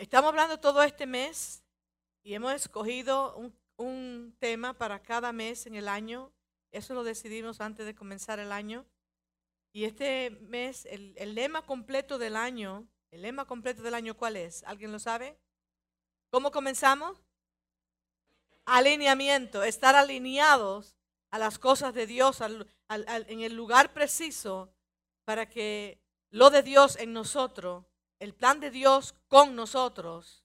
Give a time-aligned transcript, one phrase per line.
[0.00, 1.62] Estamos hablando todo este mes
[2.22, 3.36] y hemos escogido
[3.76, 6.32] un, tema para cada mes en el año.
[6.72, 8.86] Eso lo decidimos antes de comenzar el año.
[9.74, 14.64] Y este mes, el, lema completo del año, el lema completo del año, ¿cuál es?
[14.64, 15.36] ¿Alguien lo sabe?
[16.30, 17.18] ¿Cómo comenzamos?
[18.64, 20.96] Alineamiento, estar alineados
[21.30, 24.72] a las cosas de Dios en el lugar preciso
[25.26, 27.84] para que lo de Dios en nosotros,
[28.20, 30.44] el plan de Dios con nosotros,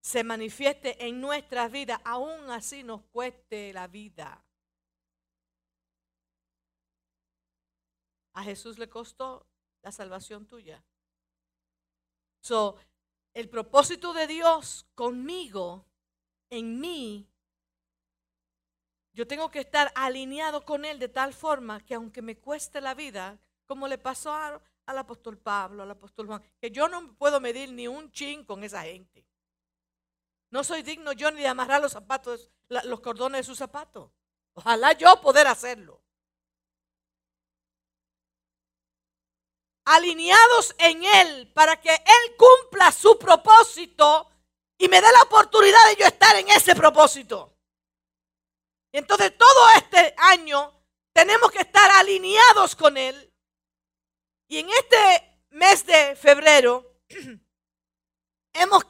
[0.00, 4.44] se manifieste en nuestras vidas, aún así nos cueste la vida.
[8.34, 9.44] A Jesús le costó
[9.82, 10.84] la salvación tuya.
[12.40, 12.76] So,
[13.34, 15.84] el propósito de Dios conmigo,
[16.50, 17.28] en mí,
[19.12, 22.94] yo tengo que estar alineado con Él de tal forma que aunque me cueste la
[22.94, 27.40] vida, como le pasó a- al apóstol Pablo, al apóstol Juan, que yo no puedo
[27.40, 29.26] medir ni un chin con esa gente.
[30.50, 34.10] No soy digno yo ni de amarrar los zapatos, los cordones de sus zapatos.
[34.54, 36.02] Ojalá yo poder hacerlo.
[39.84, 44.30] Alineados en Él para que Él cumpla su propósito
[44.78, 47.56] y me dé la oportunidad de yo estar en ese propósito.
[48.92, 50.72] Y entonces todo este año
[51.12, 53.25] tenemos que estar alineados con Él.
[54.48, 57.00] Y en este mes de febrero
[58.52, 58.84] hemos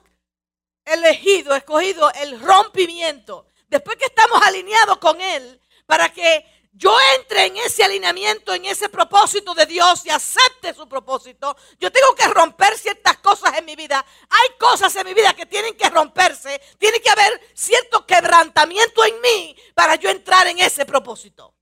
[0.84, 3.46] elegido, escogido el rompimiento.
[3.68, 8.90] Después que estamos alineados con Él, para que yo entre en ese alineamiento, en ese
[8.90, 13.74] propósito de Dios y acepte su propósito, yo tengo que romper ciertas cosas en mi
[13.74, 14.04] vida.
[14.28, 16.60] Hay cosas en mi vida que tienen que romperse.
[16.78, 21.55] Tiene que haber cierto quebrantamiento en mí para yo entrar en ese propósito.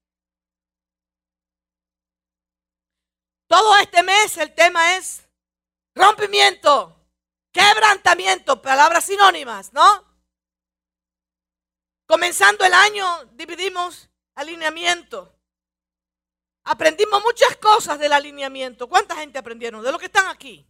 [3.47, 5.29] Todo este mes el tema es
[5.95, 6.97] rompimiento,
[7.53, 10.05] quebrantamiento, palabras sinónimas, ¿no?
[12.07, 15.31] Comenzando el año dividimos alineamiento.
[16.65, 18.89] Aprendimos muchas cosas del alineamiento.
[18.89, 19.83] ¿Cuánta gente aprendieron?
[19.83, 20.67] De lo que están aquí.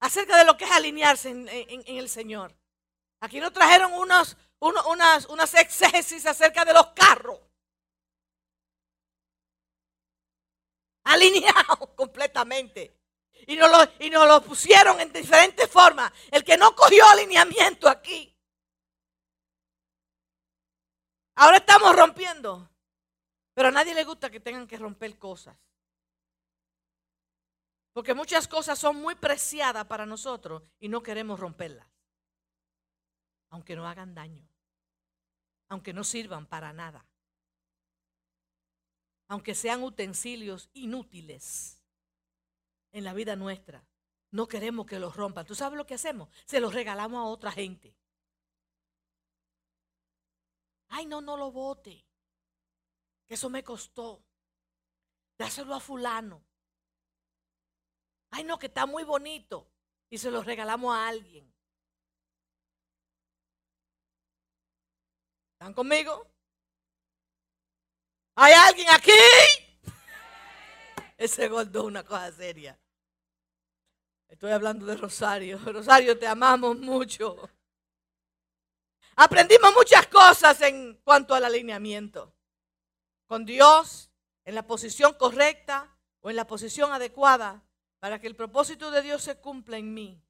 [0.00, 1.48] Acerca de lo que es alinearse en,
[1.86, 2.54] el Señor.
[3.20, 7.40] Aquí nos trajeron unos, uno- unas, unas exégesis acerca de los carros.
[11.04, 13.00] Alineados completamente.
[13.46, 16.12] Y nos, lo, y pusieron en diferentes formas.
[16.30, 18.34] El que no cogió alineamiento aquí.
[21.36, 22.70] Ahora estamos rompiendo.
[23.54, 25.56] Pero a nadie le gusta que tengan que romper cosas.
[27.92, 31.86] Porque muchas cosas son muy preciadas para nosotros y no queremos romperlas.
[33.50, 34.48] Aunque no hagan daño.
[35.68, 37.06] Aunque no sirvan para nada.
[39.34, 41.82] Aunque sean utensilios inútiles
[42.92, 43.84] en la vida nuestra.
[44.30, 45.44] No queremos que los rompan.
[45.44, 46.28] ¿Tú sabes lo que hacemos?
[46.46, 47.96] Se los regalamos a otra gente.
[50.86, 52.06] Ay, no, no lo vote.
[53.26, 54.24] Que eso me costó.
[55.36, 56.40] Dáselo a fulano.
[58.30, 59.68] Ay, no, que está muy bonito.
[60.10, 61.52] Y se lo regalamos a alguien.
[65.54, 66.33] ¿Están conmigo?
[68.36, 69.12] ¿Hay alguien aquí?
[71.16, 72.78] Ese gordo es una cosa seria.
[74.28, 75.58] Estoy hablando de Rosario.
[75.64, 77.48] Rosario, te amamos mucho.
[79.14, 82.34] Aprendimos muchas cosas en cuanto al alineamiento.
[83.26, 84.10] Con Dios,
[84.44, 87.62] en la posición correcta o en la posición adecuada
[88.00, 90.20] para que el propósito de Dios se cumpla en mí.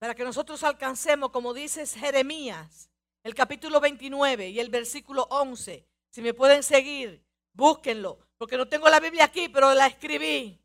[0.00, 2.90] Para que nosotros alcancemos, como dice Jeremías,
[3.22, 5.89] el capítulo 29 y el versículo 11.
[6.10, 10.60] Si me pueden seguir, búsquenlo, porque no tengo la Biblia aquí, pero la escribí.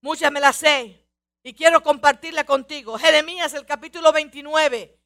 [0.00, 1.06] Muchas me las sé
[1.42, 2.98] y quiero compartirla contigo.
[2.98, 4.98] Jeremías, el capítulo 29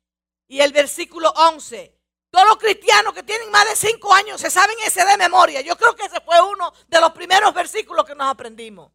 [0.49, 1.99] y el versículo 11.
[2.31, 5.61] Todos los cristianos que tienen más de cinco años se saben ese de memoria.
[5.61, 8.93] Yo creo que ese fue uno de los primeros versículos que nos aprendimos.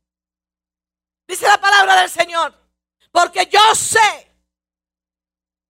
[1.27, 2.53] Dice la palabra del Señor.
[3.11, 4.35] Porque yo sé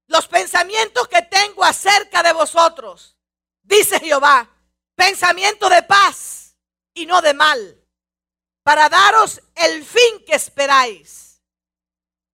[0.07, 3.16] los pensamientos que tengo acerca de vosotros.
[3.62, 4.50] Dice Jehová.
[5.00, 6.57] Pensamiento de paz
[6.94, 7.88] y no de mal.
[8.63, 11.42] Para daros el fin que esperáis.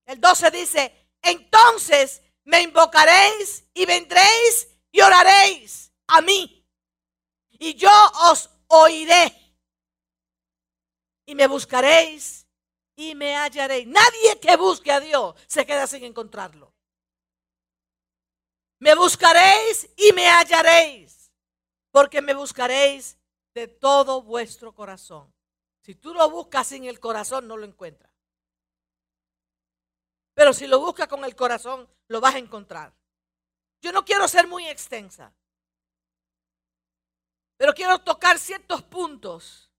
[0.08, 6.68] El 12 dice, entonces me invocaréis y vendréis y oraréis a mí.
[7.52, 7.92] Y yo
[8.32, 9.32] os oiré.
[11.28, 12.48] Y me buscaréis
[12.96, 13.86] y me hallaréis.
[13.86, 16.74] Nadie que busque a Dios se queda sin encontrarlo.
[18.80, 21.15] Me buscaréis y me hallaréis.
[21.96, 23.18] Porque me buscaréis
[23.54, 25.34] de todo vuestro corazón.
[25.80, 28.12] Si tú lo buscas sin el corazón, no lo encuentras.
[30.34, 32.94] Pero si lo buscas con el corazón, lo vas a encontrar.
[33.82, 35.34] Yo no quiero ser muy extensa.
[37.56, 39.72] Pero quiero tocar ciertos puntos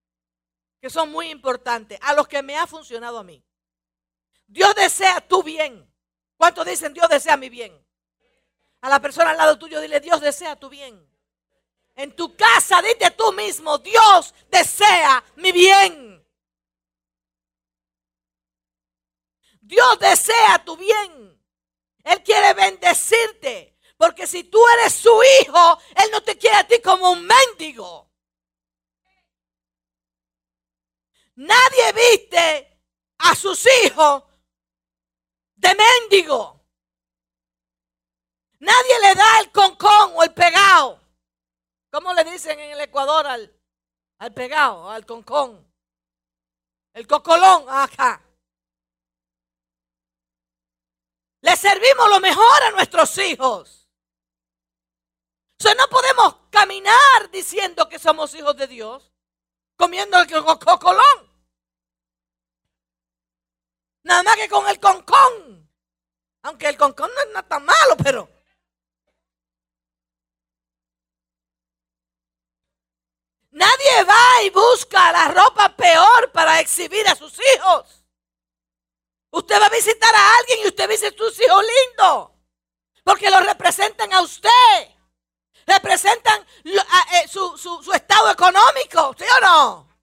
[0.80, 3.44] que son muy importantes, a los que me ha funcionado a mí.
[4.46, 5.86] Dios desea tu bien.
[6.38, 7.78] ¿Cuántos dicen Dios desea mi bien?
[8.80, 11.14] A la persona al lado tuyo dile, Dios desea tu bien.
[11.96, 16.22] En tu casa, dite tú mismo, Dios desea mi bien.
[19.62, 21.42] Dios desea tu bien.
[22.04, 23.76] Él quiere bendecirte.
[23.96, 25.10] Porque si tú eres su
[25.40, 28.12] hijo, Él no te quiere a ti como un mendigo.
[31.36, 32.80] Nadie viste
[33.18, 34.22] a sus hijos
[35.54, 36.62] de mendigo.
[38.58, 41.05] Nadie le da el concón o el pegado.
[41.96, 43.58] ¿Cómo le dicen en el Ecuador al,
[44.18, 45.66] al pegado, al concón?
[46.92, 48.22] El cocolón, acá.
[51.40, 53.88] Le servimos lo mejor a nuestros hijos.
[55.58, 59.10] O sea, no podemos caminar diciendo que somos hijos de Dios,
[59.74, 61.46] comiendo el cocolón.
[64.02, 65.72] Nada más que con el concón.
[66.42, 68.35] Aunque el concón no es tan malo, pero...
[73.56, 78.04] Nadie va y busca la ropa peor para exhibir a sus hijos.
[79.30, 82.32] Usted va a visitar a alguien y usted dice sus hijos lindos.
[83.02, 84.50] Porque los representan a usted.
[85.66, 89.98] Representan eh, su, su estado económico, ¿sí o no?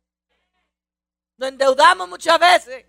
[1.38, 2.88] Nos endeudamos muchas veces.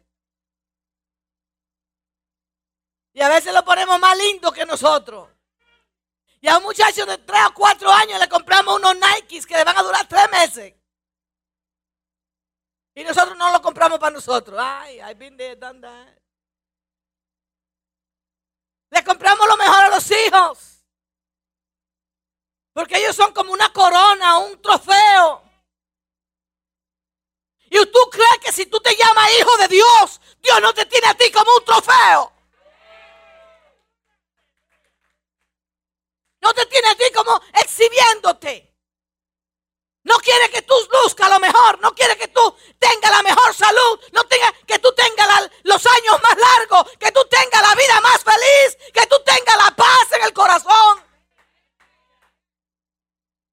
[3.12, 5.28] Y a veces lo ponemos más lindo que nosotros.
[6.44, 9.64] Y a un muchacho de 3 o 4 años le compramos unos Nikes que le
[9.64, 10.74] van a durar 3 meses.
[12.94, 14.60] Y nosotros no lo compramos para nosotros.
[14.62, 15.80] Ay, I've been there, done.
[18.90, 20.84] Le compramos lo mejor a los hijos.
[22.74, 25.42] Porque ellos son como una corona, un trofeo.
[27.70, 31.06] Y tú crees que si tú te llamas hijo de Dios, Dios no te tiene
[31.06, 32.33] a ti como un trofeo.
[36.44, 38.70] No te tiene a ti como exhibiéndote.
[40.02, 41.80] No quiere que tú luzcas lo mejor.
[41.80, 43.98] No quiere que tú tengas la mejor salud.
[44.12, 46.92] No tenga, que tú tengas los años más largos.
[46.98, 48.76] Que tú tengas la vida más feliz.
[48.92, 51.02] Que tú tengas la paz en el corazón.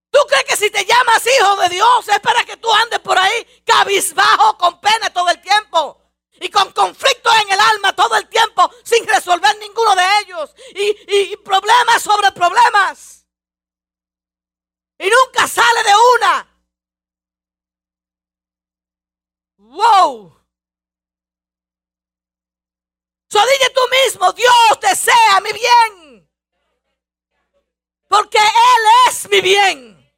[0.10, 3.18] ¿Tú crees que si te llamas hijo de Dios es para que tú andes por
[3.18, 6.02] ahí cabizbajo con pena todo el tiempo?
[6.42, 11.38] y con conflictos en el alma todo el tiempo sin resolver ninguno de ellos y,
[11.38, 13.28] problemas sobre problemas.
[14.98, 16.48] Y nunca sale de una.
[19.58, 20.38] Wow.
[23.30, 23.70] So dile
[24.34, 26.30] Dios desea mi bien.
[28.08, 30.14] Porque Él es mi bien.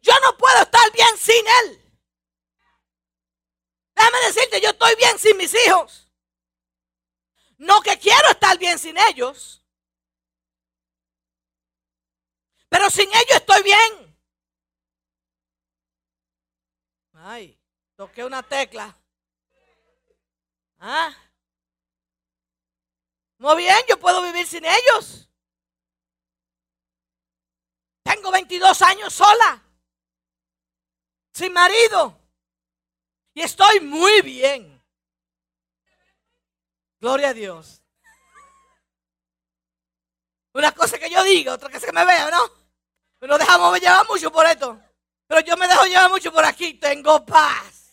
[0.00, 1.80] Yo no puedo estar bien sin Él.
[3.94, 6.12] Déjame decirte, yo estoy bien sin mis hijos.
[7.58, 9.64] No que quiero estar bien sin ellos.
[12.68, 14.18] Pero sin ellos estoy bien.
[17.14, 17.58] Ay,
[17.96, 18.94] toqué una tecla.
[20.78, 21.14] Ah.
[23.38, 25.28] Muy bien, yo puedo vivir sin ellos.
[28.02, 29.62] Tengo 22 años sola.
[31.32, 32.18] Sin marido.
[33.34, 34.82] Y estoy muy bien.
[37.00, 37.82] Gloria a Dios.
[40.52, 42.64] Una cosa que yo diga, otra cosa que me vea, ¿no?
[43.26, 44.80] Nos dejamos llevar mucho por esto.
[45.26, 46.74] Pero yo me dejo llevar mucho por aquí.
[46.74, 47.90] Tengo paz.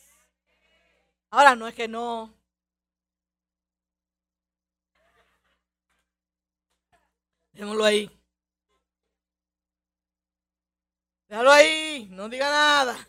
[1.32, 2.41] Ahora no es que no.
[7.54, 8.10] Démoslo ahí.
[11.28, 12.08] Déjalo ahí.
[12.12, 13.08] No diga nada.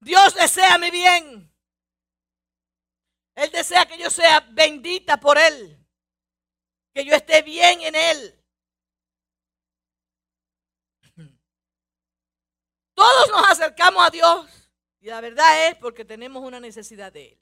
[0.00, 1.50] Dios desea mi bien.
[3.34, 5.78] Él desea que yo sea bendita por Él.
[6.92, 8.38] Que yo esté bien en Él.
[12.94, 14.46] Todos nos acercamos a Dios.
[15.00, 17.38] Y la verdad es porque tenemos una necesidad de Él.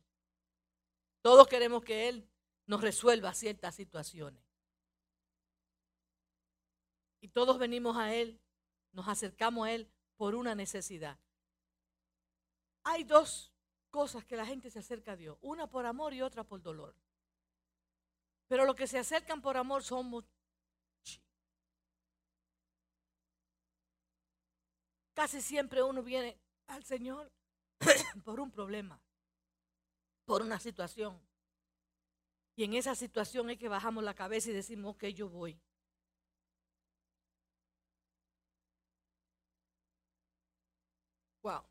[1.23, 2.31] Todos queremos que Él
[2.67, 4.50] nos resuelva ciertas situaciones.
[7.21, 8.41] Y todos venimos a Él,
[8.93, 11.19] nos acercamos a Él por una necesidad.
[12.83, 13.53] Hay dos
[13.91, 16.95] cosas que la gente se acerca a Dios, una por amor y otra por dolor.
[18.49, 20.25] Pero los que se acercan por amor somos
[25.21, 27.31] Casi siempre uno viene al Señor
[28.25, 28.99] por un problema,
[30.25, 31.21] por una situación.
[32.57, 35.61] Y en esa situación es que bajamos la cabeza y decimos, ok, yo voy.
[41.43, 41.63] Wow.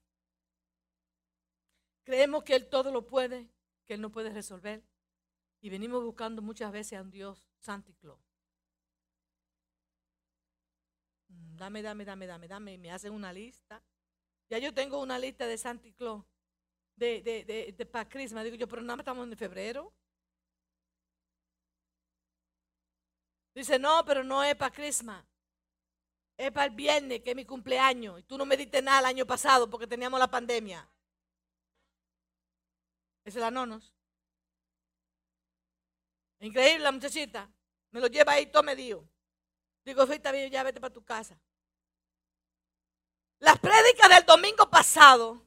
[2.03, 3.47] Creemos que Él todo lo puede,
[3.85, 4.83] que Él no puede resolver.
[5.61, 7.49] Y venimos buscando muchas veces a un Dios.
[11.29, 12.73] Mm, dame, dame, dame, dame, dame.
[12.73, 13.83] Y me hacen una lista.
[14.49, 16.25] Ya yo tengo una lista de Santa Claus
[16.95, 18.43] de, de, de, de para Christmas.
[18.43, 19.93] Digo yo, pero nada estamos en febrero.
[23.53, 25.23] Dice, no, pero no es para Christmas.
[26.39, 28.17] Es para el viernes, que es mi cumpleaños.
[28.17, 30.89] Y tú no me diste nada el año pasado porque teníamos la pandemia.
[33.25, 33.93] Esa es la nonos.
[36.39, 37.51] Increíble la muchachita.
[37.91, 39.05] Me lo lleva ahí todo medio.
[39.83, 41.37] Digo, está bien, ya vete para tu casa.
[43.39, 45.45] Las prédicas del domingo pasado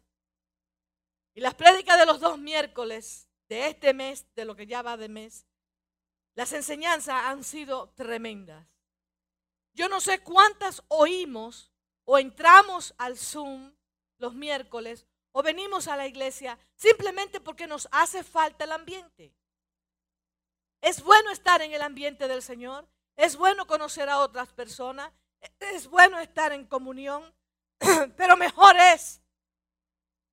[1.33, 4.99] y las prédicas de los dos miércoles de este mes, de lo que ya va
[4.99, 5.47] de mes,
[6.35, 8.72] las enseñanzas han sido tremendas.
[9.75, 11.73] Yo no sé cuántas oímos
[12.05, 13.73] o entramos al Zoom
[14.19, 19.35] los miércoles o venimos a la iglesia simplemente porque nos hace falta el ambiente.
[20.81, 25.12] Es bueno estar en el ambiente del Señor, es bueno conocer a otras personas,
[25.61, 27.35] es bueno estar en comunión,
[28.17, 29.23] pero mejor es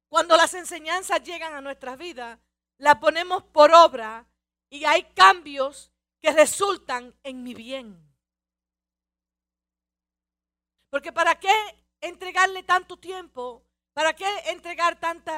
[0.09, 2.39] cuando las enseñanzas llegan a nuestras vidas,
[2.77, 4.27] la ponemos por obra
[4.69, 8.08] y hay cambios que resultan en mi bien.
[10.89, 11.53] Porque ¿para qué
[12.01, 13.65] entregarle tanto tiempo?
[13.93, 15.31] ¿Para qué entregar tanto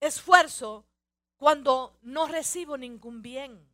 [0.00, 0.86] esfuerzo
[1.36, 3.68] cuando no recibo ningún bien?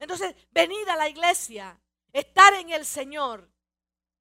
[0.00, 1.80] Entonces, venir a la iglesia,
[2.12, 3.50] estar en el Señor,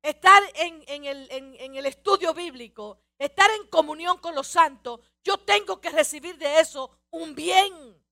[0.01, 5.79] estar en, el, en el estudio bíblico, estar en comunión con los santos, yo tengo
[5.79, 8.03] que recibir de eso un bien.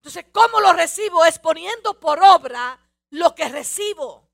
[0.00, 1.24] Entonces, ¿cómo lo recibo?
[1.24, 2.78] Es poniendo por obra
[3.10, 4.25] lo que recibo.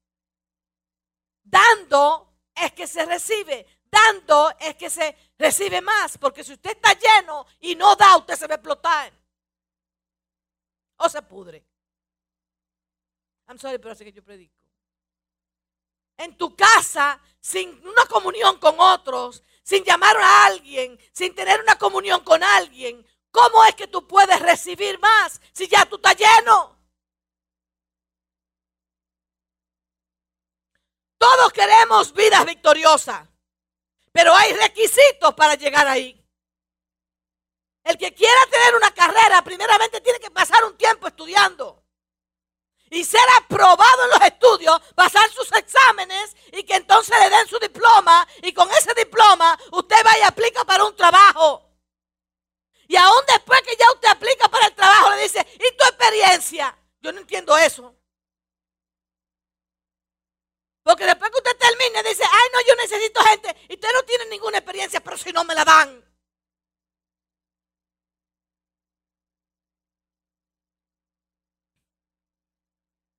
[1.43, 3.67] Dando es que se recibe.
[3.91, 6.19] Dando es que se recibe más.
[6.19, 9.13] Porque si usted está lleno y no da, usted se va a explotar.
[10.97, 11.65] O se pudre.
[13.49, 14.55] I'm sorry, pero así que yo predico.
[16.17, 21.77] En tu casa, sin una comunión con otros, sin llamar a alguien, sin tener una
[21.77, 26.79] comunión con alguien, ¿cómo es que tú puedes recibir más si ya tú estás lleno?
[31.23, 33.29] Todos queremos vidas victoriosas,
[34.11, 36.21] pero hay requisitos para llegar ahí.
[37.85, 41.85] El que quiera tener una carrera, primeramente tiene que pasar un tiempo estudiando
[42.91, 47.61] y ser aprobado en los estudios, pasar sus exámenes y que entonces le den su
[47.61, 51.71] diploma y con ese diploma usted va y aplica para un trabajo.
[52.89, 56.77] Y aún después que ya usted aplica para el trabajo le dice, ¿y tu experiencia?
[57.01, 57.95] Yo no entiendo eso.
[60.83, 63.57] Porque después que usted termine, dice, ay, no, yo necesito gente.
[63.69, 66.05] Y usted no tiene ninguna experiencia, pero si no me la dan.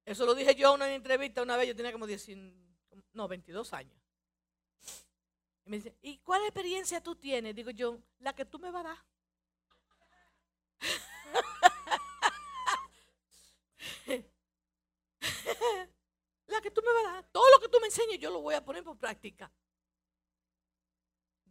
[0.05, 2.53] Eso lo dije yo en una entrevista una vez, yo tenía como 19,
[3.13, 3.97] no, 22 años.
[5.65, 7.55] Y me dice, ¿y cuál experiencia tú tienes?
[7.55, 8.97] Digo yo, la que tú me vas a dar.
[16.47, 17.27] La que tú me vas a dar.
[17.31, 19.51] Todo lo que tú me enseñes yo lo voy a poner por práctica.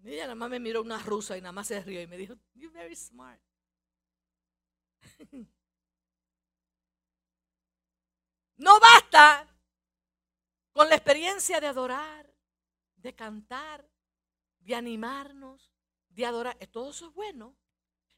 [0.02, 2.16] Y ella nada más me miró una rusa y nada más se rió y me
[2.16, 3.40] dijo, you're very smart.
[8.62, 9.48] No basta
[10.72, 12.32] con la experiencia de adorar,
[12.94, 13.90] de cantar,
[14.60, 15.72] de animarnos,
[16.08, 16.56] de adorar.
[16.70, 17.56] Todo eso es bueno,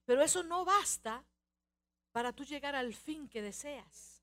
[0.04, 1.24] pero eso no basta
[2.12, 4.13] para tú llegar al fin que deseas.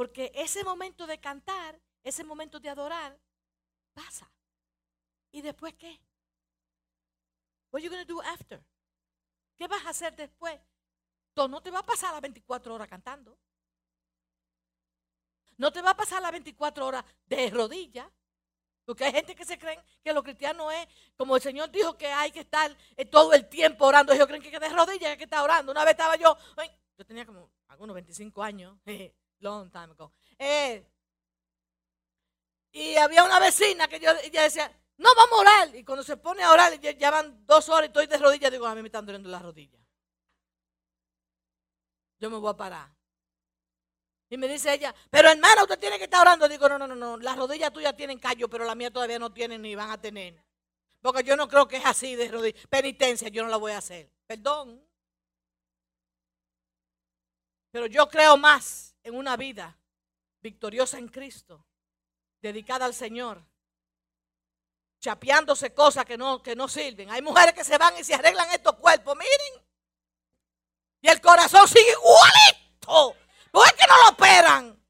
[0.00, 3.20] Porque ese momento de cantar, ese momento de adorar,
[3.92, 4.32] pasa.
[5.30, 6.00] ¿Y después qué?
[7.70, 8.64] What you going to do after?
[9.58, 10.58] ¿Qué vas a hacer después?
[11.34, 13.38] Tú no te va a pasar las 24 horas cantando.
[15.58, 18.10] No te va a pasar las 24 horas de rodillas.
[18.86, 22.06] Porque hay gente que se creen que lo cristiano es, como el Señor dijo que
[22.06, 24.14] hay que estar eh, todo el tiempo orando.
[24.14, 25.70] Ellos creen que de rodillas que estar orando.
[25.72, 26.38] Una vez estaba yo,
[26.96, 28.78] yo tenía como algunos 25 años.
[29.40, 30.12] long time ago.
[30.38, 30.86] Eh,
[32.72, 35.76] y había una vecina que yo ella decía, no vamos a orar.
[35.76, 38.66] Y cuando se pone a orar, ya, van dos horas y estoy de rodillas, digo,
[38.66, 39.80] a mí me están doliendo las rodillas.
[42.18, 42.88] Yo me voy a parar.
[44.28, 46.48] Y me dice ella, pero hermana, usted tiene que estar orando.
[46.48, 49.32] Digo, no, no, no, no, las rodillas tuyas tienen callo, pero las mías todavía no
[49.32, 50.40] tienen ni van a tener.
[51.00, 52.66] Porque yo no creo que es así de rodillas.
[52.68, 54.12] Penitencia, yo no la voy a hacer.
[54.26, 54.86] Perdón.
[57.72, 59.78] Pero yo creo más en una vida
[60.40, 61.66] victoriosa en Cristo,
[62.40, 63.44] dedicada al Señor,
[65.00, 67.10] chapeándose cosas que no, que no sirven.
[67.10, 69.66] Hay mujeres que se van y se arreglan estos cuerpos, miren.
[71.00, 73.16] Y el corazón sigue igualito.
[73.50, 74.80] ¿Por qué que no lo operan?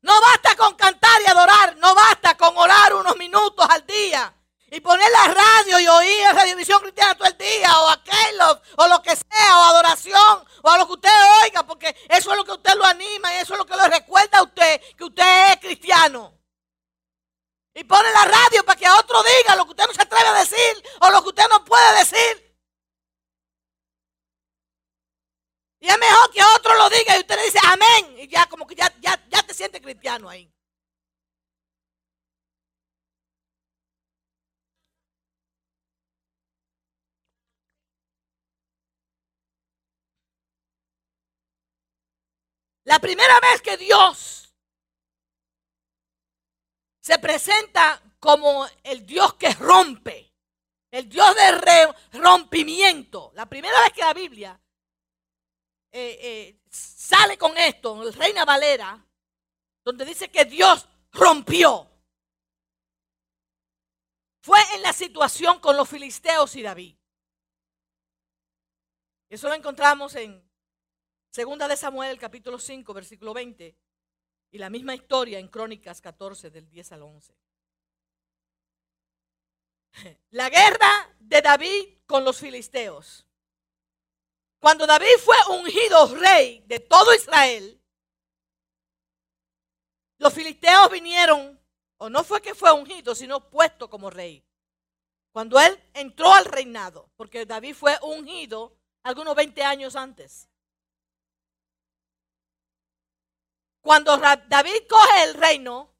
[0.00, 4.34] No basta con cantar y adorar, no basta con orar unos minutos al día
[4.78, 8.86] y poner la radio y oír la radiovisión cristiana todo el día o aquello o
[8.86, 11.10] lo que sea o adoración o a lo que usted
[11.42, 13.88] oiga porque eso es lo que usted lo anima y eso es lo que le
[13.88, 16.32] recuerda a usted que usted es cristiano.
[17.74, 20.34] Y pone la radio para que otro diga lo que usted no se atreve a
[20.34, 22.56] decir o lo que usted no puede decir.
[25.80, 28.16] Y es mejor que otro lo diga y usted le dice amén.
[28.20, 30.48] Y ya como que ya, ya, ya te siente cristiano ahí.
[42.88, 44.50] La primera vez que Dios
[47.02, 50.34] se presenta como el Dios que rompe,
[50.90, 54.58] el Dios de rompimiento, la primera vez que la Biblia
[55.92, 59.06] eh, eh, sale con esto, el Reina Valera,
[59.84, 61.90] donde dice que Dios rompió.
[64.40, 66.96] Fue en la situación con los filisteos y David.
[69.28, 70.47] Eso lo encontramos en
[71.38, 73.72] Segunda de Samuel, el capítulo 5, versículo 20.
[74.50, 77.32] Y la misma historia en Crónicas 14, del 10 al 11.
[80.30, 83.24] La guerra de David con los filisteos.
[84.58, 87.80] Cuando David fue ungido rey de todo Israel,
[90.18, 91.56] los filisteos vinieron,
[91.98, 94.44] o no fue que fue ungido, sino puesto como rey.
[95.30, 100.48] Cuando él entró al reinado, porque David fue ungido algunos 20 años antes.
[103.88, 105.96] Cuando David coge el reino,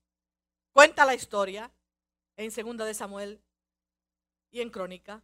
[0.72, 1.72] cuenta la historia
[2.36, 3.42] en segunda de Samuel
[4.50, 5.22] y en Crónica.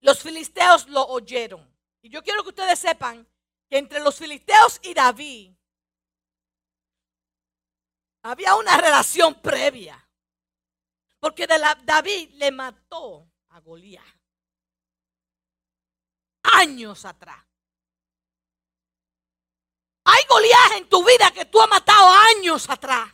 [0.00, 1.74] Los filisteos lo oyeron.
[2.02, 3.26] Y yo quiero que ustedes sepan
[3.70, 5.54] que entre los filisteos y David
[8.20, 10.06] había una relación previa.
[11.18, 14.04] Porque David le mató a Goliat
[16.42, 17.49] años atrás.
[20.04, 23.08] Hay Goliat en tu vida que tú has matado años atrás.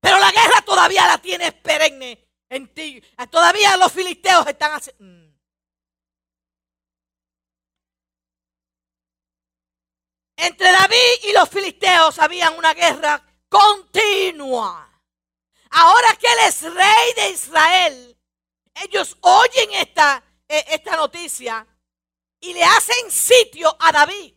[0.00, 3.02] Pero la guerra todavía la tienes perenne en ti.
[3.30, 5.04] Todavía los filisteos están haciendo...
[5.04, 5.24] Mm.
[10.36, 14.90] Entre David y los filisteos había una guerra continua.
[15.70, 18.18] Ahora que él es rey de Israel,
[18.74, 21.66] ellos oyen esta, eh, esta noticia
[22.40, 24.34] y le hacen sitio a David.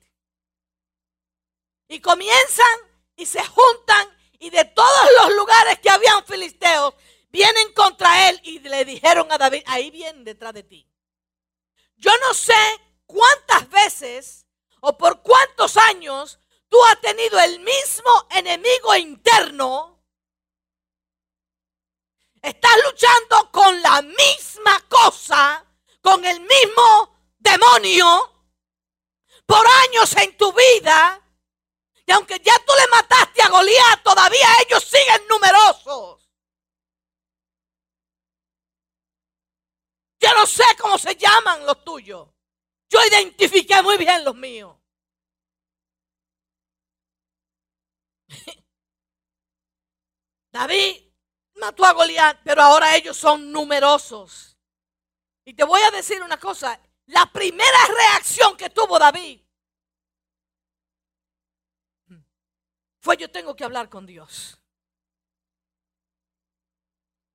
[1.87, 2.79] Y comienzan
[3.15, 6.93] y se juntan y de todos los lugares que habían filisteos
[7.29, 10.87] vienen contra él y le dijeron a David, ahí vienen detrás de ti.
[11.95, 12.53] Yo no sé
[13.05, 14.45] cuántas veces
[14.81, 20.03] o por cuántos años tú has tenido el mismo enemigo interno.
[22.41, 25.65] Estás luchando con la misma cosa,
[26.01, 28.33] con el mismo demonio
[29.45, 31.21] por años en tu vida.
[32.07, 36.25] Y aunque ya tú le mataste a Goliat, todavía ellos siguen numerosos.
[40.17, 42.29] Yo no sé cómo se llaman los tuyos.
[42.89, 44.77] Yo identifiqué muy bien los míos.
[50.53, 51.11] David
[51.55, 54.57] mató a Goliat, pero ahora ellos son numerosos.
[55.43, 59.46] Y te voy a decir una cosa, la primera reacción que tuvo David
[63.07, 64.59] fue yo tengo que hablar con Dios.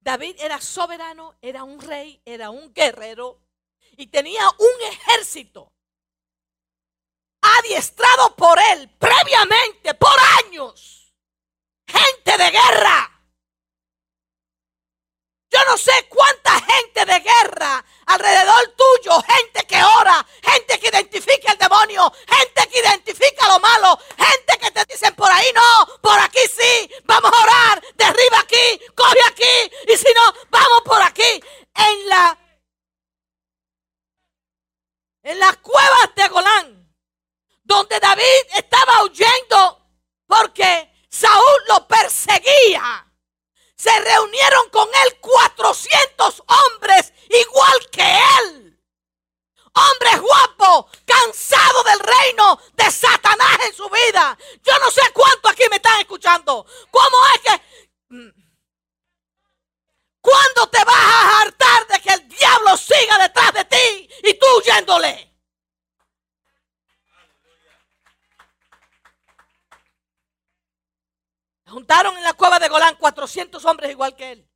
[0.00, 3.40] David era soberano, era un rey, era un guerrero
[3.96, 5.72] y tenía un ejército
[7.40, 11.14] adiestrado por él previamente, por años.
[11.86, 13.12] Gente de guerra.
[15.52, 21.52] Yo no sé cuánta gente de guerra alrededor tuyo, gente que ora, gente que identifica
[21.52, 26.40] el demonio, gente que identifica lo malo, gente que dicen por ahí no, por aquí
[26.48, 31.42] sí, vamos a orar, derriba aquí, coge aquí, y si no, vamos por aquí.
[31.74, 32.38] En la
[35.24, 36.94] en las cuevas de Golán,
[37.62, 39.86] donde David estaba huyendo
[40.26, 43.06] porque Saúl lo perseguía.
[43.76, 48.61] se reunieron con él 400 hombres igual que él.
[49.74, 54.36] Hombres guapos, cansados del reino de Satanás en su vida.
[54.62, 56.66] Yo no sé cuánto aquí me están escuchando.
[56.90, 57.62] ¿Cómo es que...
[58.10, 58.42] Mm,
[60.20, 64.46] ¿Cuándo te vas a hartar de que el diablo siga detrás de ti y tú
[64.58, 65.32] huyéndole?
[71.66, 74.51] Juntaron en la cueva de Golán 400 hombres igual que él.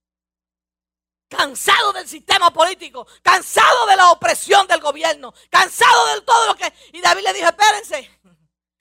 [1.29, 6.73] Cansado del sistema político, cansado de la opresión del gobierno, cansado de todo lo que...
[6.93, 8.11] Y David le dijo, espérense,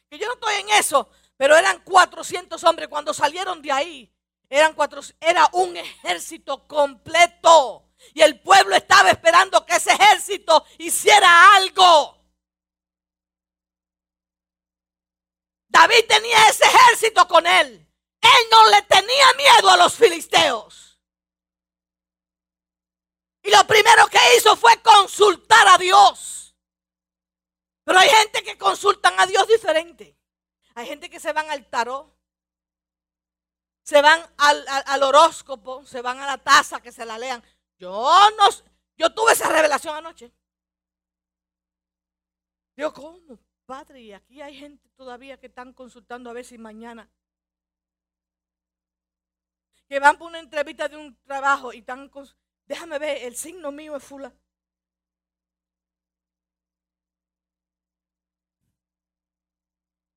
[0.10, 2.88] que yo no estoy en eso, pero eran 400 hombres.
[2.88, 4.16] Cuando salieron de ahí,
[4.50, 7.90] eran cuatro, era un ejército completo.
[8.14, 12.16] Y el pueblo estaba esperando que ese ejército hiciera algo.
[15.68, 17.86] David tenía ese ejército con él.
[18.22, 20.95] Él no le tenía miedo a los filisteos.
[23.46, 26.56] Y lo primero que hizo fue consultar a Dios.
[27.84, 30.18] Pero hay gente que consultan a Dios diferente.
[30.74, 32.12] Hay gente que se van al tarot,
[33.84, 37.44] se van al, horóscopo, se van a la taza que se la lean.
[37.78, 37.92] Yo
[38.36, 38.50] no,
[38.98, 40.34] yo tuve esa revelación anoche.
[42.76, 44.02] Digo, ¿cómo, padre?
[44.02, 47.10] Y aquí hay gente todavía que están consultando a ver si mañana
[49.88, 52.28] que van por una entrevista de un trabajo y están con,
[52.66, 54.34] déjame ver, el signo mío es fula.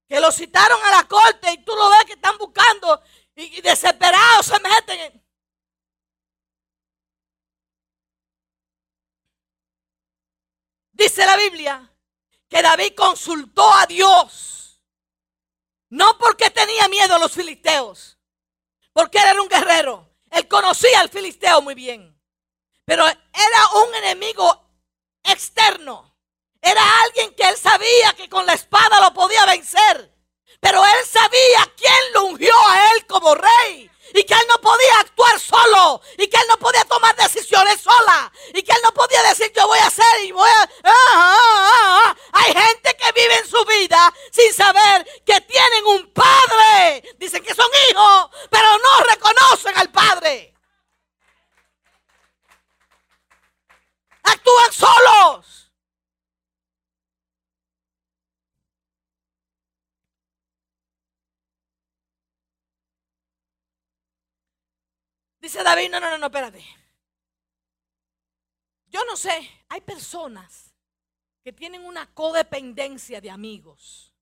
[0.08, 3.02] Que lo citaron a la corte y tú lo ves que están buscando
[3.34, 5.24] y, desesperados se meten.
[10.92, 11.94] Dice la Biblia
[12.48, 14.82] que David consultó a Dios.
[15.90, 18.18] No porque tenía miedo a los filisteos
[18.98, 20.10] porque él era un guerrero.
[20.28, 22.17] Él conocía al filisteo muy bien.
[22.88, 24.64] Pero era un enemigo
[25.22, 26.16] externo.
[26.62, 30.10] Era alguien que él sabía que con la espada lo podía vencer.
[30.58, 33.90] Pero él sabía quién lo ungió a él como rey.
[34.14, 36.00] Y que él no podía actuar solo.
[36.16, 38.32] Y que él no podía tomar decisiones sola.
[38.54, 40.62] Y que él no podía decir yo voy a hacer y voy a...
[40.84, 46.10] Ah, ah, ah, Hay gente que vive en su vida sin saber que tienen un
[46.14, 47.02] padre.
[47.18, 50.54] Dicen que son hijos, pero no reconocen al padre.
[54.32, 55.72] Actúan solos.
[65.40, 66.62] Dice David, no, no, no, no, espérate.
[68.88, 70.74] Yo no sé, hay personas
[71.42, 74.12] que tienen una codependencia de amigos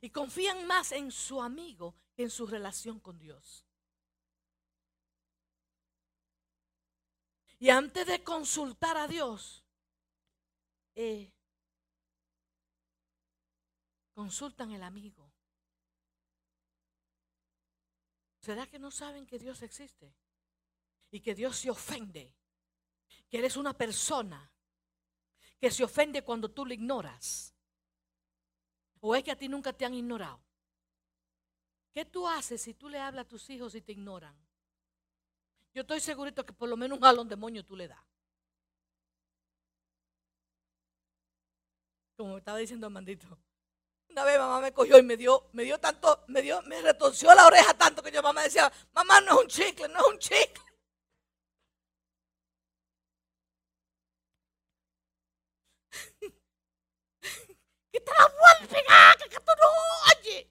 [0.00, 3.67] y confían más en su amigo que en su relación con Dios.
[7.58, 9.64] Y antes de consultar a Dios,
[10.94, 11.32] eh,
[14.14, 15.32] consultan el amigo.
[18.40, 20.14] ¿Será que no saben que Dios existe?
[21.10, 22.34] y que Dios se ofende,
[23.28, 24.50] que eres una persona
[25.58, 27.54] que se ofende cuando tú lo ignoras.
[29.00, 30.40] ¿O es que a ti nunca te han ignorado?
[31.92, 34.36] ¿Qué tú haces si tú le hablas a tus hijos y te ignoran?
[35.74, 38.02] Yo estoy segurito que por lo menos un jalón demonio tú le das.
[42.16, 43.38] Como me estaba diciendo Amandito.
[44.10, 47.34] Una vez mamá me cogió y me dio, me dio tanto, me dio, me retorció
[47.34, 50.18] la oreja tanto que yo mamá decía, mamá no es un chicle, no es un
[50.18, 50.62] chicle.
[57.92, 59.68] que te la a pegar, que, tú no
[60.18, 60.46] oyes.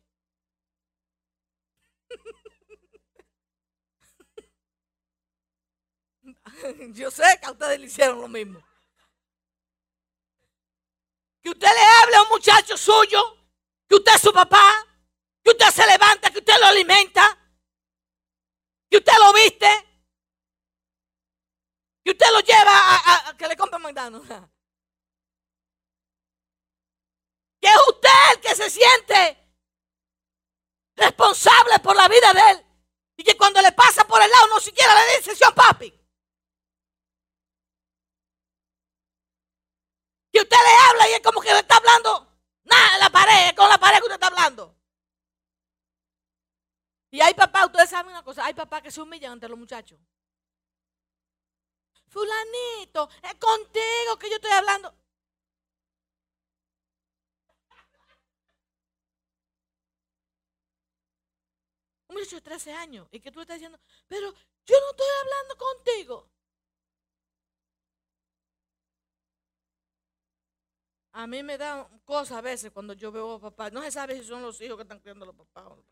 [6.94, 8.60] Yo sé que a ustedes le hicieron lo mismo.
[11.42, 13.20] Que usted le hable a un muchacho suyo,
[13.88, 14.86] que usted es su papá,
[15.44, 17.38] que usted se levanta, que usted lo alimenta,
[18.90, 19.70] que usted lo viste,
[22.04, 24.28] que usted lo lleva a, que le compre McDonald's.
[27.62, 29.38] que es usted el que se siente
[30.96, 32.66] responsable por la vida de él.
[33.18, 35.97] Y que cuando le pasa por el lado no siquiera le dice, papi.
[40.38, 42.28] Que usted le habla y es como que le está hablando.
[42.64, 44.78] Nada, en la pared, con la pared que usted está hablando.
[47.10, 50.00] Y hay papás, ustedes saben una cosa, hay papás que se humillan ante los muchachos.
[52.06, 54.94] Fulanito, es contigo que yo estoy hablando.
[62.10, 65.58] muchacho de 13 años y que tú le estás diciendo, pero yo no estoy hablando
[65.58, 66.30] contigo.
[71.22, 73.72] A mí me da cosas a veces cuando yo veo a papá.
[73.72, 75.84] No se sabe si son los hijos que están criando los papás o no.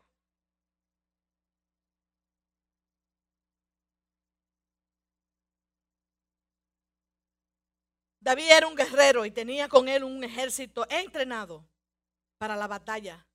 [8.20, 11.68] David era un guerrero y tenía con él un ejército entrenado
[12.38, 13.26] para la batalla,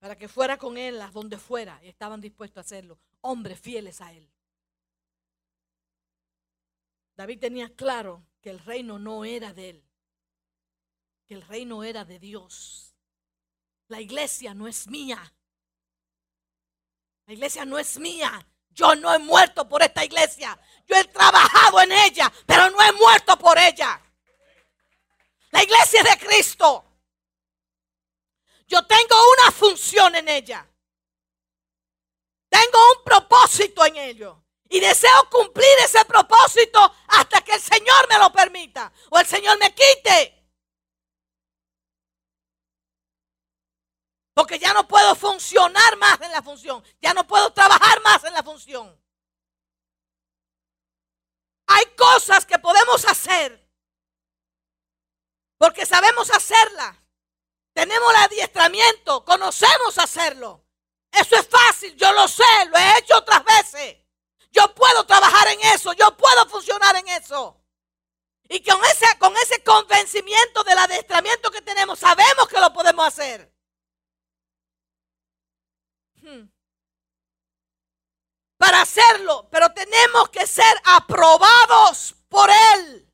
[0.00, 4.00] para que fuera con él a donde fuera y estaban dispuestos a hacerlo, hombres fieles
[4.00, 4.28] a él.
[7.14, 9.84] David tenía claro que el reino no era de él,
[11.32, 12.94] el reino era de Dios.
[13.88, 15.34] La iglesia no es mía.
[17.26, 18.46] La iglesia no es mía.
[18.70, 20.58] Yo no he muerto por esta iglesia.
[20.86, 24.00] Yo he trabajado en ella, pero no he muerto por ella.
[25.50, 26.84] La iglesia es de Cristo.
[28.66, 30.66] Yo tengo una función en ella.
[32.48, 34.42] Tengo un propósito en ello.
[34.70, 39.58] Y deseo cumplir ese propósito hasta que el Señor me lo permita o el Señor
[39.58, 40.41] me quite.
[44.34, 46.82] Porque ya no puedo funcionar más en la función.
[47.00, 48.98] Ya no puedo trabajar más en la función.
[51.66, 53.68] Hay cosas que podemos hacer.
[55.58, 56.96] Porque sabemos hacerlas.
[57.74, 59.24] Tenemos el adiestramiento.
[59.24, 60.64] Conocemos hacerlo.
[61.10, 61.94] Eso es fácil.
[61.96, 62.44] Yo lo sé.
[62.70, 63.98] Lo he hecho otras veces.
[64.50, 65.92] Yo puedo trabajar en eso.
[65.92, 67.58] Yo puedo funcionar en eso.
[68.48, 73.51] Y con ese, con ese convencimiento del adiestramiento que tenemos, sabemos que lo podemos hacer.
[76.22, 76.48] Hmm.
[78.56, 83.12] Para hacerlo, pero tenemos que ser aprobados por Él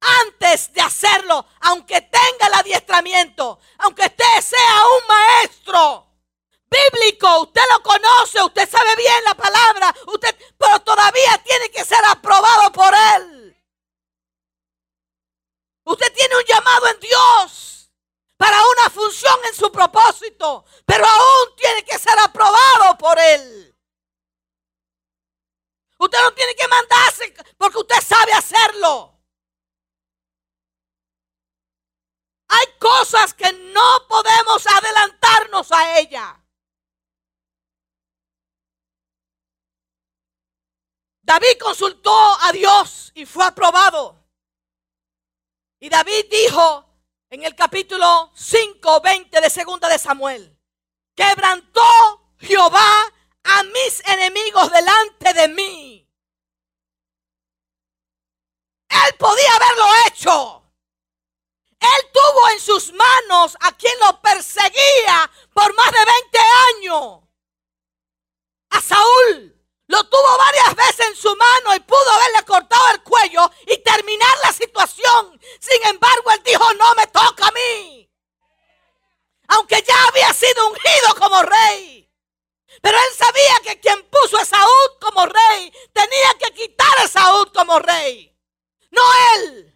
[0.00, 6.06] antes de hacerlo, aunque tenga el adiestramiento, aunque usted sea un maestro
[6.68, 12.04] bíblico, usted lo conoce, usted sabe bien la palabra, usted, pero todavía tiene que ser
[12.06, 13.56] aprobado por Él.
[15.84, 17.77] Usted tiene un llamado en Dios
[18.38, 23.76] para una función en su propósito, pero aún tiene que ser aprobado por Él.
[25.98, 29.18] Usted no tiene que mandarse porque usted sabe hacerlo.
[32.46, 36.40] Hay cosas que no podemos adelantarnos a ella.
[41.22, 44.16] David consultó a Dios y fue aprobado.
[45.80, 46.87] Y David dijo,
[47.30, 50.56] en el capítulo 5, 20 de segunda de Samuel.
[51.14, 51.82] Quebrantó
[52.38, 53.12] Jehová
[53.44, 56.08] a mis enemigos delante de mí.
[58.88, 60.72] Él podía haberlo hecho.
[61.80, 66.38] Él tuvo en sus manos a quien lo perseguía por más de 20
[66.76, 67.22] años.
[68.70, 69.57] A Saúl.
[69.88, 74.36] Lo tuvo varias veces en su mano y pudo haberle cortado el cuello y terminar
[74.44, 75.40] la situación.
[75.58, 78.10] Sin embargo, él dijo, no me toca a mí.
[79.48, 82.06] Aunque ya había sido ungido como rey.
[82.82, 87.50] Pero él sabía que quien puso a Saúl como rey tenía que quitar a Saúl
[87.50, 88.36] como rey.
[88.90, 89.02] No
[89.36, 89.74] él.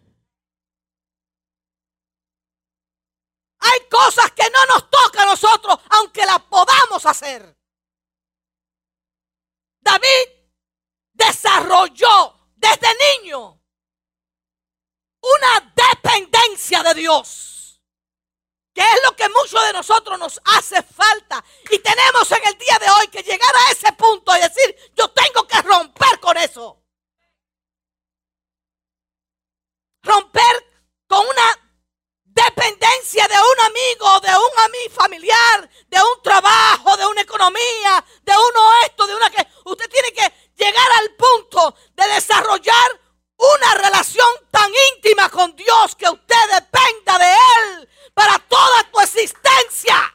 [3.61, 7.62] Hay cosas que no nos toca a nosotros, aunque las podamos hacer.
[9.83, 10.29] David
[11.12, 12.88] desarrolló desde
[13.21, 13.61] niño
[15.21, 17.81] una dependencia de Dios,
[18.75, 21.45] que es lo que muchos de nosotros nos hace falta.
[21.71, 25.09] Y tenemos en el día de hoy que llegar a ese punto y decir, yo
[25.11, 26.83] tengo que romper con eso.
[30.03, 30.73] Romper
[31.07, 31.62] con una
[32.25, 38.33] dependencia de un amigo, de un amigo familiar, de un trabajo, de una economía, de
[38.33, 39.47] uno esto, de una que
[40.80, 43.00] al punto de desarrollar
[43.37, 50.14] una relación tan íntima con Dios que usted dependa de Él para toda tu existencia.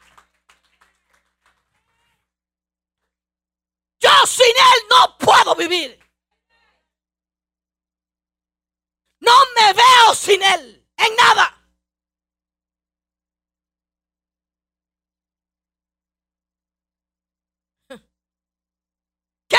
[4.00, 5.98] Yo sin Él no puedo vivir.
[9.20, 11.57] No me veo sin Él en nada.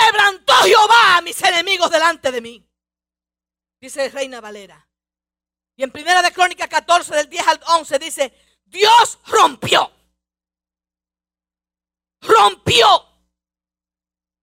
[0.05, 2.69] Quebrantó Jehová a mis enemigos delante de mí.
[3.79, 4.87] Dice Reina Valera.
[5.75, 8.33] Y en Primera de Crónica 14 del 10 al 11 dice,
[8.65, 9.91] Dios rompió.
[12.21, 12.85] Rompió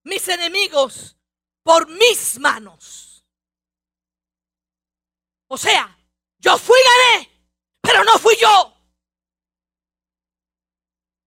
[0.05, 1.16] mis enemigos
[1.62, 3.25] por mis manos.
[5.49, 5.97] O sea,
[6.38, 7.31] yo fui gané,
[7.81, 8.73] pero no fui yo.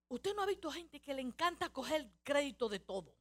[0.07, 3.18] Usted no ha visto gente que le encanta coger crédito de todo.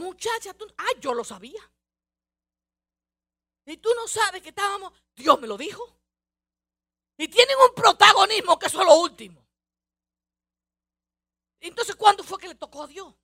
[0.00, 1.60] Muchacha, tú, ay, yo lo sabía.
[3.66, 5.84] Y tú no sabes que estábamos, Dios me lo dijo.
[7.18, 9.46] Y tienen un protagonismo que eso es lo último.
[11.60, 13.14] Entonces, ¿cuándo fue que le tocó a Dios?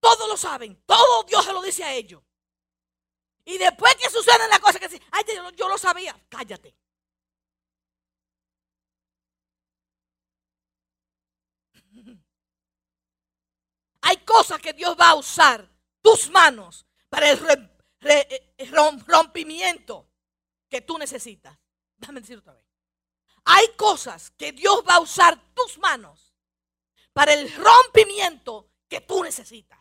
[0.00, 2.22] Todos lo saben, todo Dios se lo dice a ellos.
[3.44, 5.24] Y después que suceden las cosas que dicen, ay,
[5.56, 6.74] yo lo sabía, cállate.
[14.02, 15.68] Hay cosas que Dios va a usar
[16.00, 17.38] tus manos para el
[18.00, 18.56] eh,
[19.06, 20.08] rompimiento
[20.68, 21.58] que tú necesitas.
[21.96, 22.64] Déjame decir otra vez.
[23.44, 26.34] Hay cosas que Dios va a usar tus manos
[27.12, 29.80] para el rompimiento que tú necesitas.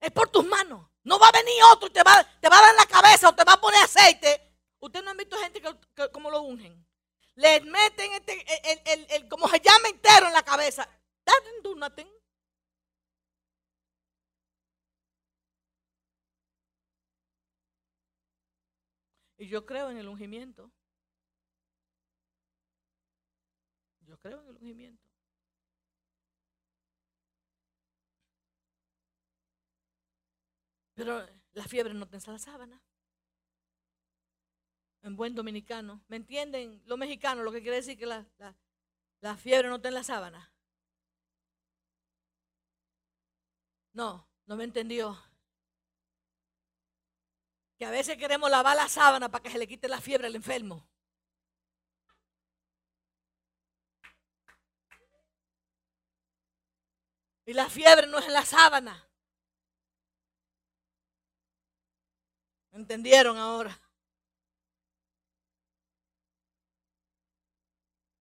[0.00, 0.88] Es por tus manos.
[1.02, 3.28] No va a venir otro y te va, te va a dar en la cabeza
[3.28, 4.54] o te va a poner aceite.
[4.78, 6.85] Ustedes no han visto gente que, como lo ungen.
[7.36, 8.44] Le meten este,
[8.92, 10.88] el, el, como se llama entero en la cabeza.
[11.24, 12.08] That do nothing.
[19.38, 20.72] Y yo creo en el ungimiento.
[24.00, 25.06] Yo creo en el ungimiento.
[30.94, 32.82] Pero la fiebre no tensa la sábana.
[35.06, 36.02] En buen dominicano.
[36.08, 36.82] ¿Me entienden?
[36.84, 38.26] Los mexicanos, lo que quiere decir que la,
[39.20, 40.52] la fiebre no está en la sábana.
[43.92, 45.16] No, no me entendió.
[47.78, 50.34] Que a veces queremos lavar la sábana para que se le quite la fiebre al
[50.34, 50.84] enfermo.
[57.44, 59.08] Y la fiebre no es en la sábana.
[62.72, 63.85] ¿Entendieron ahora?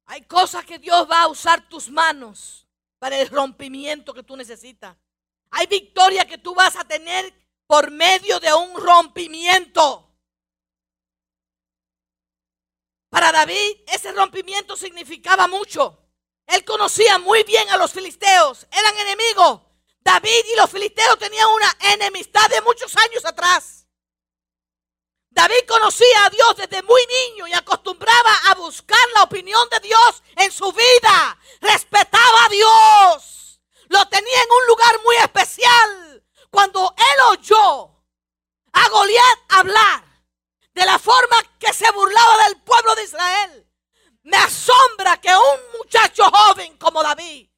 [0.05, 2.67] Hay cosas que Dios va a usar tus manos
[2.99, 4.95] para el rompimiento que tú necesitas.
[5.51, 7.33] Hay victoria que tú vas a tener
[7.67, 10.01] por medio de un rompimiento.
[13.09, 15.97] Para David ese rompimiento significaba mucho.
[16.47, 18.67] Él conocía muy bien a los filisteos.
[18.71, 19.61] Eran enemigos.
[20.01, 23.84] David y los filisteos tenían una enemistad de muchos años atrás.
[25.35, 30.23] David conocía a Dios desde muy niño y acostumbraba a buscar la opinión de Dios
[30.37, 31.37] en su vida.
[31.59, 33.59] Respetaba a Dios.
[33.89, 36.23] Lo tenía en un lugar muy especial.
[36.49, 37.91] Cuando él oyó
[38.71, 40.05] a Goliat hablar
[40.73, 43.67] de la forma que se burlaba del pueblo de Israel,
[44.23, 47.49] me asombra que un muchacho joven como David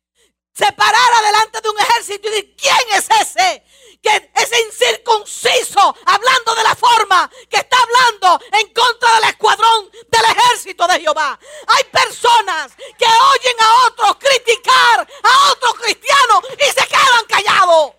[0.58, 3.64] se parara delante de un ejército y dijera, ¿quién es ese
[4.02, 10.26] que ese incircunciso, hablando de la forma que está hablando en contra del escuadrón del
[10.26, 11.40] ejército de Jehová.
[11.68, 17.94] Hay personas que oyen a otros criticar a otros cristianos y se quedan callados.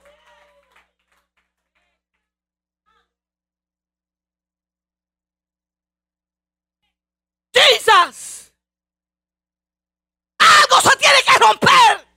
[7.52, 8.52] Jesus.
[10.38, 12.08] Algo se tiene que romper.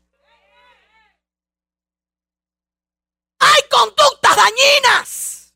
[3.71, 5.54] conductas dañinas.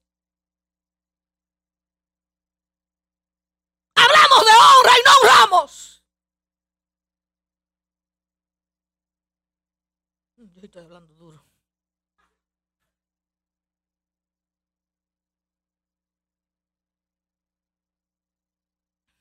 [3.95, 6.03] Hablamos de honra y no honramos.
[10.37, 11.43] Yo estoy hablando duro.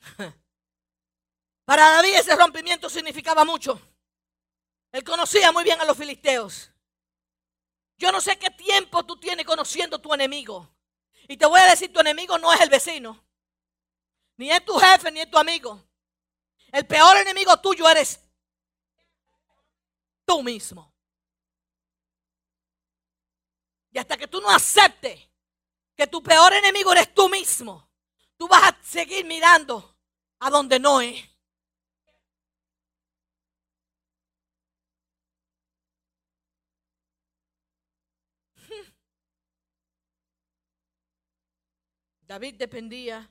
[1.65, 3.81] Para David ese rompimiento significaba mucho.
[4.93, 6.74] Él conocía muy bien a los filisteos.
[7.97, 10.75] Yo no sé qué tiempo tú tienes conociendo tu enemigo.
[11.29, 13.25] Y te voy a decir, tu enemigo no es el vecino.
[14.37, 15.83] Ni es tu jefe, ni es tu amigo.
[16.73, 18.21] El peor enemigo tuyo eres
[20.25, 20.93] tú mismo.
[23.93, 25.21] Y hasta que tú no aceptes
[25.95, 27.89] que tu peor enemigo eres tú mismo,
[28.37, 29.97] tú vas a seguir mirando
[30.41, 31.25] a donde no es.
[42.27, 43.31] David dependía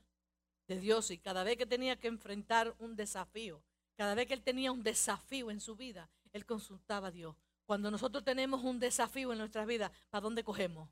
[0.68, 3.64] de Dios y cada vez que tenía que enfrentar un desafío,
[3.96, 7.36] cada vez que él tenía un desafío en su vida, él consultaba a Dios.
[7.66, 10.90] Cuando nosotros tenemos un desafío en nuestra vida, ¿para dónde cogemos?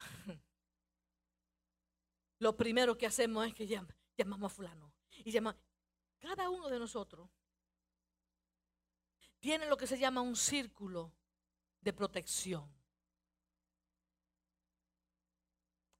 [2.38, 3.66] Lo primero que hacemos es que
[4.16, 4.92] llamamos a fulano.
[5.24, 5.56] Y llama,
[6.18, 7.30] cada uno de nosotros
[9.38, 11.12] tiene lo que se llama un círculo
[11.80, 12.81] de protección.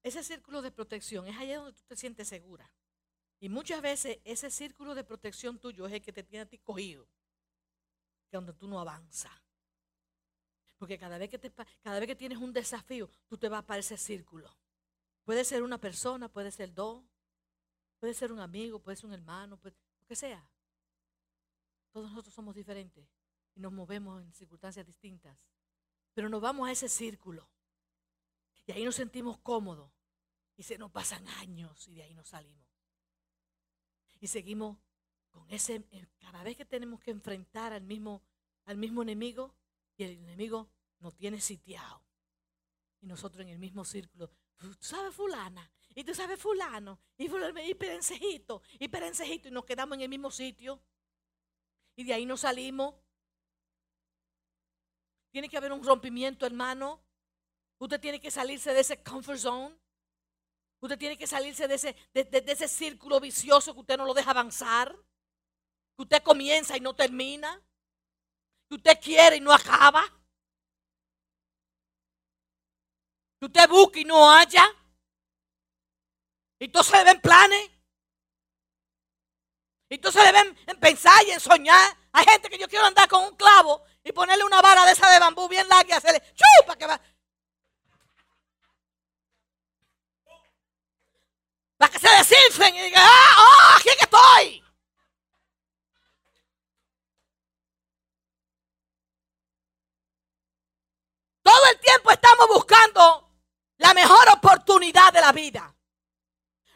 [0.03, 2.71] Ese círculo de protección es allá donde tú te sientes segura.
[3.39, 6.59] Y muchas veces ese círculo de protección tuyo es el que te tiene a ti
[6.59, 7.09] cogido,
[8.31, 9.33] que donde tú no avanzas.
[10.79, 13.81] Porque cada vez, que te, cada vez que tienes un desafío, tú te vas para
[13.81, 14.53] ese círculo.
[15.25, 17.05] Puede ser una persona, puede ser dos,
[18.01, 20.45] puede ser un amigo, puede ser un hermano, lo que sea.
[21.93, 23.07] Todos nosotros somos diferentes
[23.55, 25.39] y nos movemos en circunstancias distintas.
[26.15, 27.52] Pero nos vamos a ese círculo
[28.67, 29.91] y ahí nos sentimos cómodos
[30.57, 32.67] y se nos pasan años y de ahí nos salimos.
[34.21, 34.79] Y seguimos
[35.31, 35.85] con ese,
[36.19, 38.23] cada vez que tenemos que enfrentar al mismo,
[38.65, 39.55] al mismo enemigo
[39.97, 42.03] y el enemigo nos tiene sitiado.
[43.01, 47.61] Y nosotros en el mismo círculo, tú sabes fulana, y tú sabes fulano, y, fulano,
[47.63, 50.81] y perencejito, y perencejito, y nos quedamos en el mismo sitio.
[51.97, 52.95] Y de ahí nos salimos.
[55.31, 57.03] Tiene que haber un rompimiento, hermano.
[57.83, 59.77] Usted tiene que salirse de ese comfort zone.
[60.81, 64.31] Usted tiene que salirse de ese, de, ese círculo vicioso que usted no lo deja
[64.31, 64.95] avanzar.
[65.97, 67.61] Que usted comienza y no termina.
[68.69, 70.05] Que usted quiere y no acaba.
[73.41, 74.65] Que usted busca y no haya.
[76.61, 77.69] Y entonces le ven planes.
[79.89, 81.97] Y entonces deben pensar y en soñar.
[82.13, 85.11] Hay gente que yo quiero andar con un clavo y ponerle una vara de esa
[85.11, 87.01] de bambú bien larga y hacerle chupa que va.
[91.83, 94.65] Para que se desinflen y digan, ah, oh, aquí estoy.
[101.43, 103.29] Todo el tiempo estamos buscando
[103.79, 105.75] la mejor oportunidad de la vida.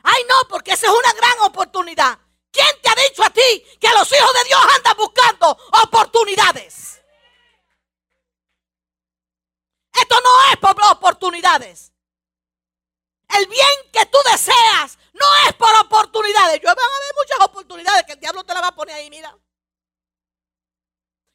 [0.02, 2.18] Ay, no, porque esa es una gran oportunidad.
[2.50, 7.00] ¿Quién te ha dicho a ti que los hijos de Dios andan buscando oportunidades?
[9.92, 11.92] Esto no es por oportunidades.
[13.38, 16.60] El bien que tú deseas no es por oportunidades.
[16.60, 19.10] Yo van a haber muchas oportunidades que el diablo te la va a poner ahí,
[19.10, 19.36] mira.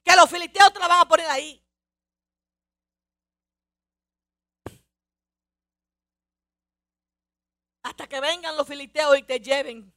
[0.03, 1.63] Que los filisteos te la van a poner ahí.
[7.83, 9.93] Hasta que vengan los filisteos y te lleven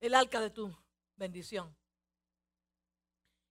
[0.00, 0.76] el arca de tu
[1.16, 1.76] bendición.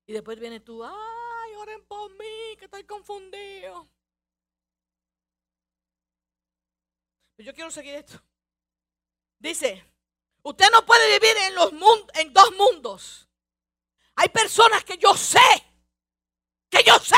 [0.05, 3.89] Y después viene tú, ay, oren por mí, que estoy confundido.
[7.37, 8.21] Yo quiero seguir esto.
[9.39, 9.85] Dice,
[10.43, 11.71] usted no puede vivir en, los
[12.15, 13.27] en dos mundos.
[14.15, 15.39] Hay personas que yo sé,
[16.69, 17.15] que yo sé.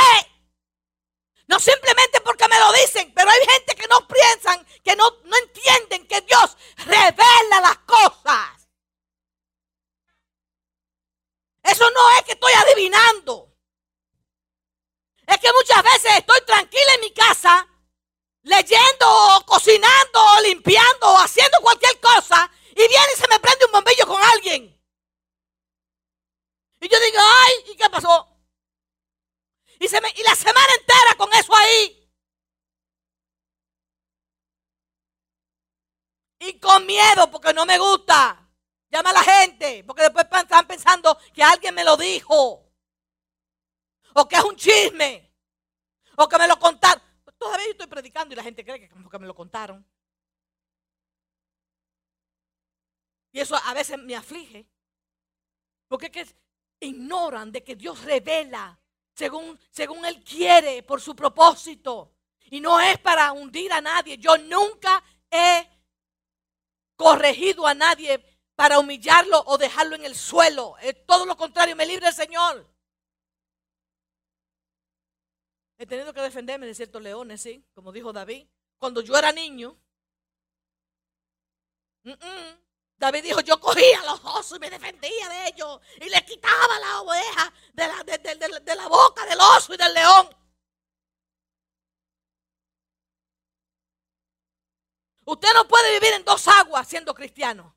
[1.47, 5.37] No simplemente porque me lo dicen, pero hay gente que no piensan, que no, no
[5.37, 8.67] entienden que Dios revela las cosas.
[11.63, 13.55] Eso no es que estoy adivinando.
[15.27, 17.67] Es que muchas veces estoy tranquila en mi casa,
[18.43, 24.21] leyendo, cocinando, limpiando, haciendo cualquier cosa, y viene y se me prende un bombillo con
[24.21, 24.77] alguien.
[26.79, 28.37] Y yo digo, ay, ¿y qué pasó?
[29.79, 32.11] Y, se me, y la semana entera con eso ahí.
[36.39, 38.43] Y con miedo porque no me gusta.
[38.89, 42.71] Llama a la gente, porque después están pensando que alguien me lo dijo.
[44.13, 45.33] O que es un chisme.
[46.15, 47.06] O que me lo contaron.
[47.37, 49.85] Todavía yo estoy predicando y la gente cree que como que me lo contaron.
[53.31, 54.65] Y eso a veces me aflige.
[55.87, 56.35] Porque es que
[56.79, 58.79] ignoran de que Dios revela
[59.13, 62.13] según, según Él quiere, por su propósito.
[62.49, 64.17] Y no es para hundir a nadie.
[64.17, 65.67] Yo nunca he
[66.95, 68.23] corregido a nadie
[68.55, 70.77] para humillarlo o dejarlo en el suelo.
[70.79, 72.67] Es todo lo contrario, me libre el Señor.
[75.77, 78.47] He tenido que defenderme de ciertos leones, sí, como dijo David.
[78.79, 79.79] Cuando yo era niño,
[82.97, 87.01] David dijo, yo cogía los osos y me defendía de ellos y le quitaba la
[87.01, 90.29] oveja de la, de la boca del oso y del león.
[95.25, 97.75] Usted no puede vivir en dos aguas siendo cristiano.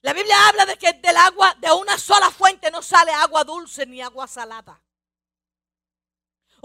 [0.00, 3.84] La Biblia habla de que del agua, de una sola fuente no sale agua dulce
[3.84, 4.80] ni agua salada.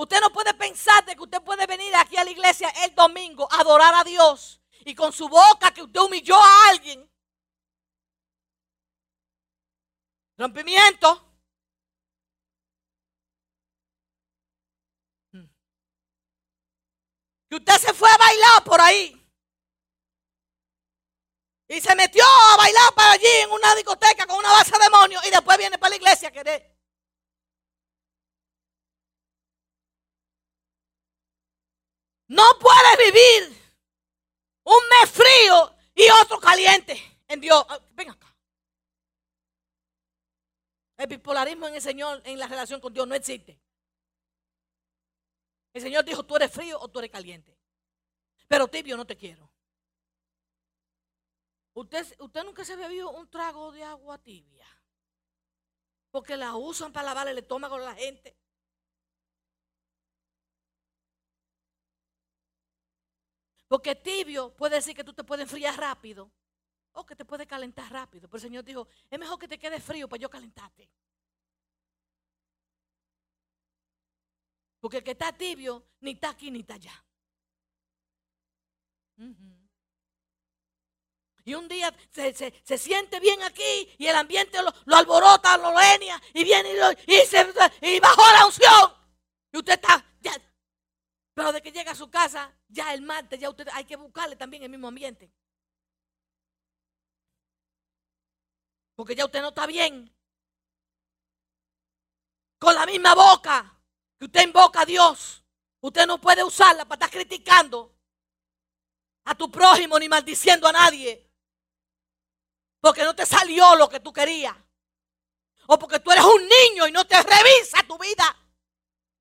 [0.02, 3.48] Usted no puede pensar de que usted puede venir aquí a la iglesia el domingo
[3.52, 7.08] a adorar a Dios y con su boca que usted humilló a alguien.
[10.40, 11.08] Rompimiento.
[15.34, 15.46] Hmm.
[17.48, 19.16] Que usted se fue a bailar por ahí.
[21.68, 25.24] Y se metió a bailar para allí en una discoteca con una base de demonios
[25.28, 26.71] y después viene para la iglesia a querer.
[32.32, 33.62] No puedes vivir
[34.64, 37.62] un mes frío y otro caliente en Dios.
[37.68, 38.34] Ah, ven acá.
[40.96, 43.60] El bipolarismo en el Señor, en la relación con Dios, no existe.
[45.74, 47.60] El Señor dijo, tú eres frío o tú eres caliente.
[48.48, 49.52] Pero tibio no te quiero.
[51.74, 54.68] Usted, usted nunca se ha bebido un trago de agua tibia.
[56.10, 58.38] Porque la usan para lavar el estómago a la gente.
[63.72, 66.30] Porque tibio puede decir que tú te puedes enfriar rápido
[66.92, 68.28] o que te puede calentar rápido.
[68.28, 70.90] Pero el Señor dijo, es mejor que te quede frío para yo calentarte.
[74.82, 77.06] Porque el que está tibio ni está aquí ni está allá.
[81.46, 86.44] Y un día se, siente bien aquí y el ambiente lo, alborota, lo leña y
[86.44, 86.74] viene
[87.08, 87.48] y, se,
[87.84, 88.94] y bajó la unción.
[89.54, 90.34] Y usted está, ya,
[91.34, 94.36] pero de que llega a su casa, ya el martes, ya usted hay que buscarle
[94.36, 95.32] también el mismo ambiente.
[98.96, 100.16] Porque ya usted no está bien.
[102.60, 103.80] Con la misma boca
[104.18, 105.44] que usted invoca a Dios,
[105.82, 107.98] usted no puede usarla para estar criticando
[109.26, 111.30] a tu prójimo ni maldiciendo a nadie.
[112.80, 114.56] Porque no te salió lo que tú querías.
[115.68, 118.38] O porque tú eres un niño y no te revisa tu vida.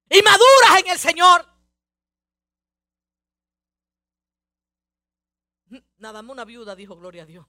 [0.09, 1.50] Y maduras en el Señor.
[6.01, 7.47] Nada más una viuda dijo gloria a Dios.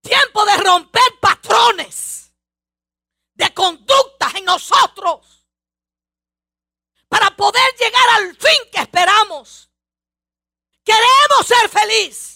[0.00, 2.32] Tiempo de romper patrones
[3.34, 5.48] de conductas en nosotros
[7.08, 9.68] para poder llegar al fin que esperamos.
[10.84, 12.33] Queremos ser felices.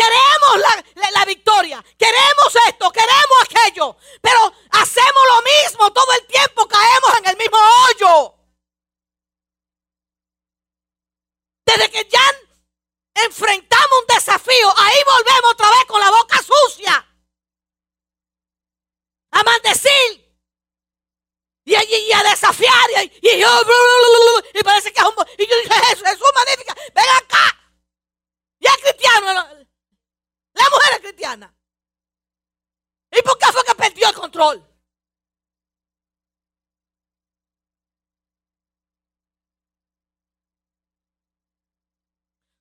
[0.00, 0.82] Queremos
[1.12, 7.26] la, victoria, queremos esto, queremos aquello, pero hacemos lo mismo todo el tiempo, caemos en
[7.26, 8.34] el mismo hoyo.
[11.66, 12.22] Desde que ya
[13.26, 17.06] enfrentamos un desafío, ahí volvemos otra vez con la boca sucia.
[19.32, 20.34] A maldecir.
[21.66, 22.90] Y, y, a desafiar.
[23.04, 25.14] Y, y, y, parece que es un...
[25.36, 27.74] Y yo dije, Jesús, Jesús magnífica, ven acá.
[28.60, 29.60] Y es cristiano.
[30.60, 31.54] La mujer es cristiana.
[33.12, 34.14] ¿Y por qué fue que perdió el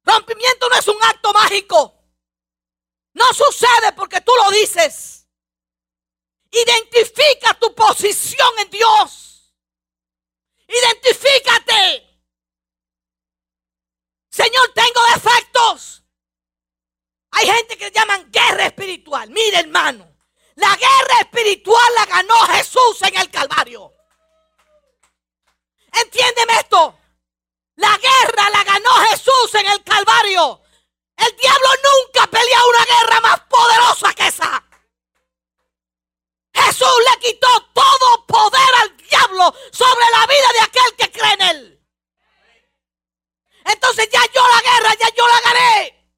[0.04, 1.96] Rompimiento no es un acto mágico.
[3.14, 5.28] No sucede porque tú lo dices.
[6.52, 9.54] Identifica tu posición en Dios.
[10.68, 12.22] Identifícate.
[14.30, 16.04] Señor, tengo defectos.
[17.32, 19.30] Hay gente que llaman guerra espiritual.
[19.30, 20.19] Mire, hermano,
[20.60, 23.94] la guerra espiritual la ganó Jesús en el Calvario.
[25.92, 27.00] Entiéndeme esto.
[27.76, 30.62] La guerra la ganó Jesús en el Calvario.
[31.16, 34.64] El diablo nunca peleó una guerra más poderosa que esa.
[36.54, 41.42] Jesús le quitó todo poder al diablo sobre la vida de aquel que cree en
[41.42, 41.88] él.
[43.64, 46.12] Entonces ya yo la guerra, ya yo la gané.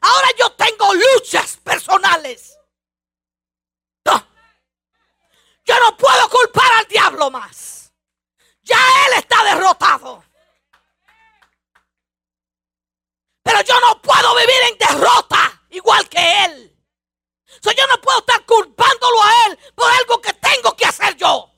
[0.00, 2.56] Ahora yo tengo luchas personales.
[4.06, 4.26] No.
[5.66, 7.92] Yo no puedo culpar al diablo más.
[8.62, 10.24] Ya él está derrotado.
[13.42, 16.72] Pero yo no puedo vivir en derrota igual que él.
[17.62, 21.52] yo no puedo estar culpándolo a él por algo que tengo que hacer yo.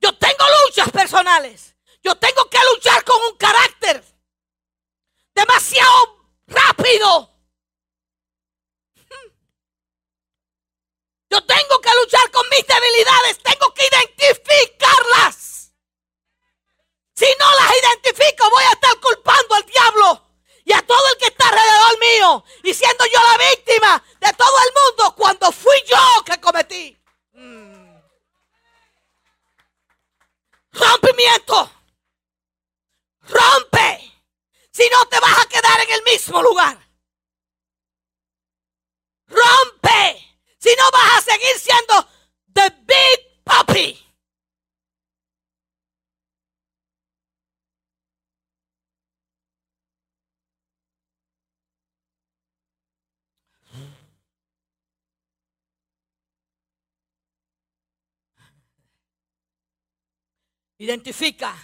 [0.00, 1.74] Yo tengo luchas personales.
[2.02, 4.04] Yo tengo que luchar con un carácter
[5.34, 7.37] demasiado rápido.
[11.30, 13.38] Yo tengo que luchar con mis debilidades.
[13.42, 15.72] Tengo que identificarlas.
[17.14, 20.28] Si no las identifico, voy a estar culpando al diablo
[20.64, 22.44] y a todo el que está alrededor mío.
[22.62, 26.96] Y siendo yo la víctima de todo el mundo cuando fui yo que cometí.
[27.32, 27.98] Mm.
[30.72, 31.72] Rompimiento.
[33.22, 34.22] Rompe.
[34.70, 36.78] Si no te vas a quedar en el mismo lugar.
[39.26, 40.17] Rompe.
[40.58, 42.08] Si no vas a seguir siendo
[42.52, 44.04] the big puppy.
[60.80, 61.56] Identifica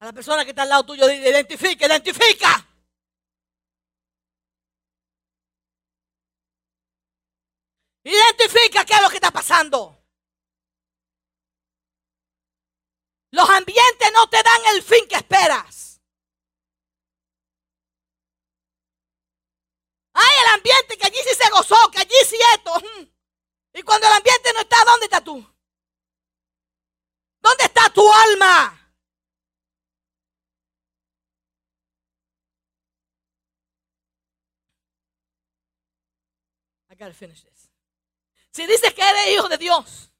[0.00, 2.69] a la persona que está al lado tuyo, identifica, identifica.
[8.10, 10.04] Identifica qué es lo que está pasando.
[13.30, 16.00] Los ambientes no te dan el fin que esperas.
[20.12, 22.72] Hay el ambiente que allí sí se gozó, que allí sí esto.
[23.72, 25.34] Y cuando el ambiente no está, ¿dónde está tú?
[27.40, 28.76] ¿Dónde está tu alma?
[36.90, 37.69] I gotta finish this.
[38.52, 40.10] Si dices que eres hijo de Dios,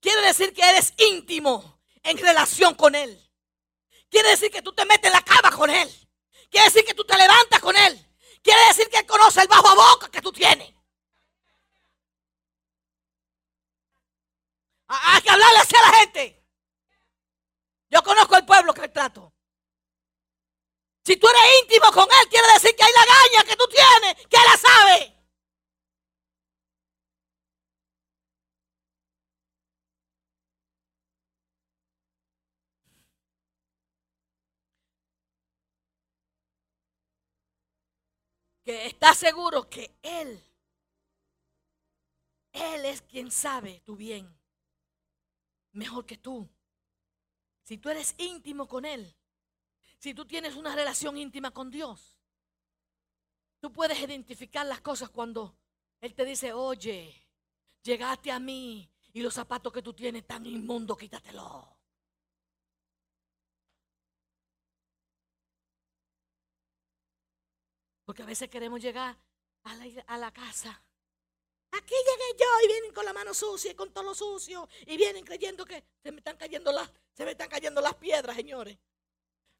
[0.00, 3.24] quiere decir que eres íntimo en relación con Él.
[4.10, 5.88] Quiere decir que tú te metes en la cama con Él.
[6.50, 8.06] Quiere decir que tú te levantas con Él.
[8.42, 10.74] Quiere decir que Él conoce el bajo a boca que tú tienes.
[14.88, 16.46] Hay que hablarle así a la gente.
[17.90, 19.32] Yo conozco el pueblo que trato.
[21.04, 24.26] Si tú eres íntimo con Él, quiere decir que hay la gaña que tú tienes,
[24.26, 25.17] que Él la sabe.
[38.68, 40.44] Que está seguro que Él,
[42.52, 44.38] Él es quien sabe tu bien
[45.72, 46.46] mejor que tú.
[47.62, 49.16] Si tú eres íntimo con Él,
[49.98, 52.18] si tú tienes una relación íntima con Dios,
[53.58, 55.56] tú puedes identificar las cosas cuando
[56.02, 57.26] Él te dice, oye,
[57.82, 61.77] llegaste a mí y los zapatos que tú tienes tan inmundos, quítatelo.
[68.08, 69.14] Porque a veces queremos llegar
[69.64, 70.82] a la, casa.
[71.72, 74.66] Aquí llegué yo y vienen con la mano sucia y con todo lo sucio.
[74.86, 78.34] Y vienen creyendo que se me están cayendo las, se me están cayendo las piedras,
[78.34, 78.78] señores.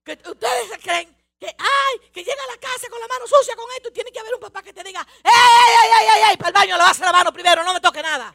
[0.02, 3.70] Que ustedes creen que, ay, que llega a la casa con la mano sucia con
[3.76, 6.36] esto y tiene que haber un papá que te diga, ¡ey, ey, ey, ey, ey!
[6.38, 8.34] Para el baño le vas a la mano primero, no me toque nada.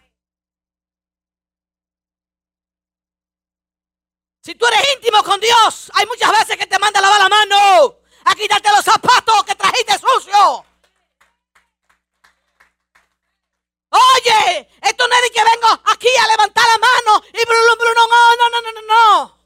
[4.43, 7.29] Si tú eres íntimo con Dios, hay muchas veces que te manda a lavar la
[7.29, 10.65] mano a quitarte los zapatos que trajiste sucio.
[13.89, 18.07] Oye, esto no es de que vengo aquí a levantar la mano y Bruno, no,
[18.07, 19.39] no, no, no, no, no.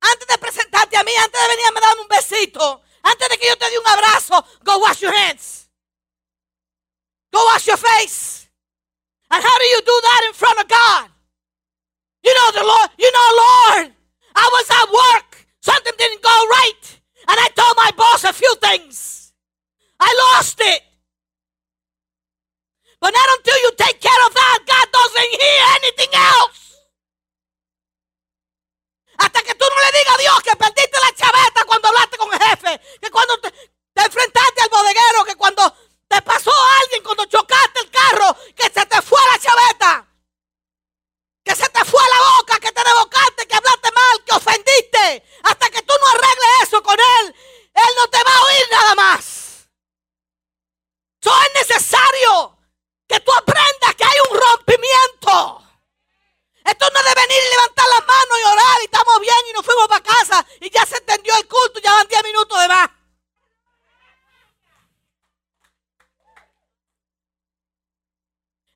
[0.00, 3.48] Antes de presentarte a mí, antes de venir a darme un besito, antes de que
[3.48, 5.68] yo te dé un abrazo, go wash your hands.
[7.30, 8.48] Go wash your face.
[9.30, 11.10] And how do you do that in front of God?
[12.22, 13.92] You know the Lord, you know, Lord,
[14.34, 16.99] I was at work Something didn't go right.
[17.28, 19.32] And I told my boss a few things.
[19.98, 20.82] I lost it.
[23.00, 26.60] But not until you take care of that, God doesn't hear anything else.
[29.18, 32.32] Hasta que tú no le digas a Dios que perdiste la chaveta cuando hablaste con
[32.32, 35.62] el jefe, que cuando te, te enfrentaste al bodeguero, que cuando
[36.08, 36.50] te pasó
[36.82, 40.06] alguien, cuando chocaste el carro, que se te fue la chaveta.
[41.44, 45.24] Que se te fue la boca, que te revocaste, que hablaste mal, que ofendiste.
[45.44, 47.34] Hasta que tú no arregles eso con Él,
[47.74, 49.68] Él no te va a oír nada más.
[51.22, 52.58] Eso es necesario
[53.06, 55.62] que tú aprendas que hay un rompimiento.
[56.64, 59.52] Esto no es de venir y levantar las manos y orar y estamos bien y
[59.52, 62.60] nos fuimos para casa y ya se entendió el culto y ya van 10 minutos
[62.60, 62.90] de más.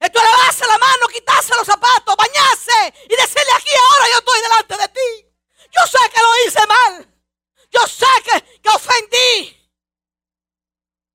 [0.04, 4.40] Esto es lavarse la mano, quitarse los zapatos, bañarse y decirle aquí ahora yo estoy
[4.42, 5.34] delante de ti.
[5.70, 7.14] Yo sé que lo hice mal.
[7.70, 9.64] Yo sé que, que ofendí.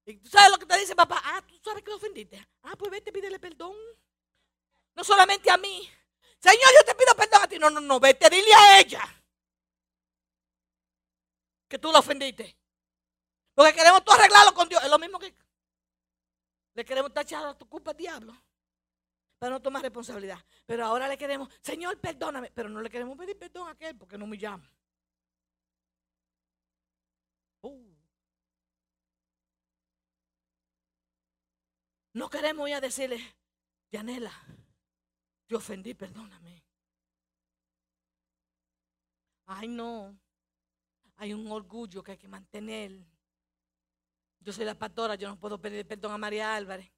[0.05, 1.21] ¿Y tú sabes lo que te dice papá?
[1.23, 2.43] Ah, tú sabes que lo ofendiste.
[2.63, 3.75] Ah, pues vete, pídele perdón.
[4.95, 5.87] No solamente a mí.
[6.39, 7.59] Señor, yo te pido perdón a ti.
[7.59, 9.03] No, no, no, vete, dile a ella.
[11.67, 12.57] Que tú la ofendiste.
[13.53, 14.83] Porque queremos tú arreglarlo con Dios.
[14.83, 15.31] Es lo mismo que
[16.73, 18.35] le queremos tachar a tu culpa al diablo
[19.39, 20.39] para no tomar responsabilidad.
[20.65, 24.17] Pero ahora le queremos, Señor, perdóname, pero no le queremos pedir perdón a aquel porque
[24.17, 24.69] no me llama.
[27.61, 27.93] Uh.
[32.13, 33.19] No queremos ir a decirle,
[33.91, 34.33] Yanela,
[35.47, 36.63] te ofendí, perdóname.
[39.45, 40.17] Ay, no.
[41.17, 42.91] Hay un orgullo que hay que mantener.
[44.39, 46.89] Yo soy la pastora, yo no puedo pedir perdón a María Álvarez.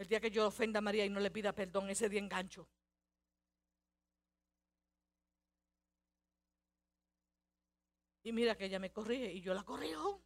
[0.00, 2.66] El día que yo ofenda a María y no le pida perdón, ese día engancho.
[8.22, 10.22] Y mira que ella me corrige y yo la corrijo.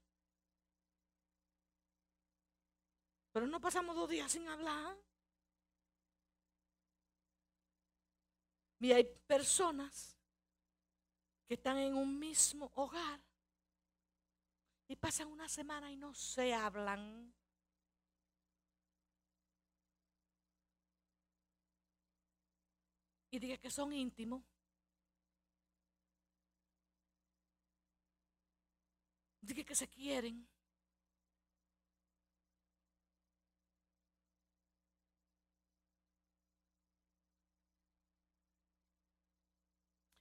[3.33, 4.97] Pero no pasamos dos días sin hablar.
[8.79, 10.17] Y hay personas
[11.49, 13.21] que están en un mismo hogar
[14.87, 17.35] Y pasan una semana y no se hablan.
[23.35, 24.43] Y diga que son íntimos.
[29.41, 30.47] Diga que se quieren.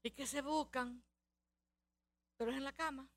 [0.05, 1.01] y que se buscan,
[2.38, 3.09] pero es en la cama.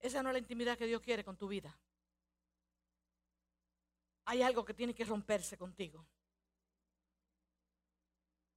[0.00, 1.77] Esa no es la intimidad que Dios quiere con tu vida.
[4.28, 6.06] Hay algo que tiene que romperse contigo.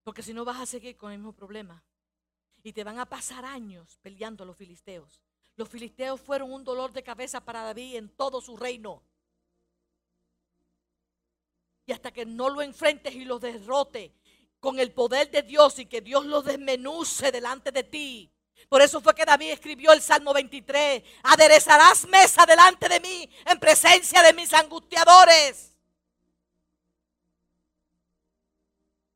[0.03, 1.81] Porque si no vas a seguir con el mismo problema.
[2.61, 5.21] Y te van a pasar años peleando los filisteos.
[5.55, 9.01] Los filisteos fueron un dolor de cabeza para David en todo su reino.
[11.85, 14.13] Y hasta que no lo enfrentes y lo derrote
[14.59, 18.29] con el poder de Dios y que Dios lo desmenuce delante de ti.
[18.69, 21.03] Por eso fue que David escribió el Salmo 23.
[21.23, 25.70] Aderezarás mesa delante de mí en presencia de mis angustiadores.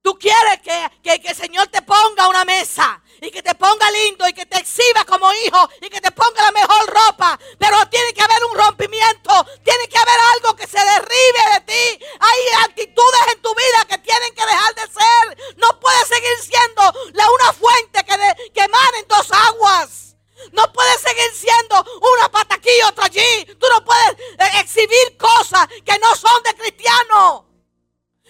[0.05, 4.27] Tú quieres que, que, el Señor te ponga una mesa y que te ponga lindo
[4.27, 7.39] y que te exhiba como hijo y que te ponga la mejor ropa.
[7.57, 9.33] Pero tiene que haber un rompimiento,
[9.63, 12.05] tiene que haber algo que se derribe de ti.
[12.19, 15.55] Hay actitudes en tu vida que tienen que dejar de ser.
[15.57, 16.83] No puedes seguir siendo
[17.13, 20.17] la, una fuente que, de, que emana en dos aguas.
[20.51, 21.83] No puedes seguir siendo
[22.13, 23.45] una pata aquí y otra allí.
[23.59, 27.49] Tú no puedes eh, exhibir cosas que no son de cristiano.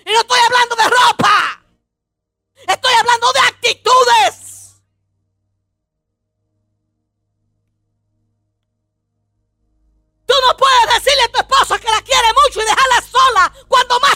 [0.05, 1.64] Y no estoy hablando de ropa.
[2.55, 4.45] Estoy hablando de actitudes.
[10.25, 13.99] Tú no puedes decirle a tu esposa que la quiere mucho y dejarla sola cuando
[13.99, 14.14] más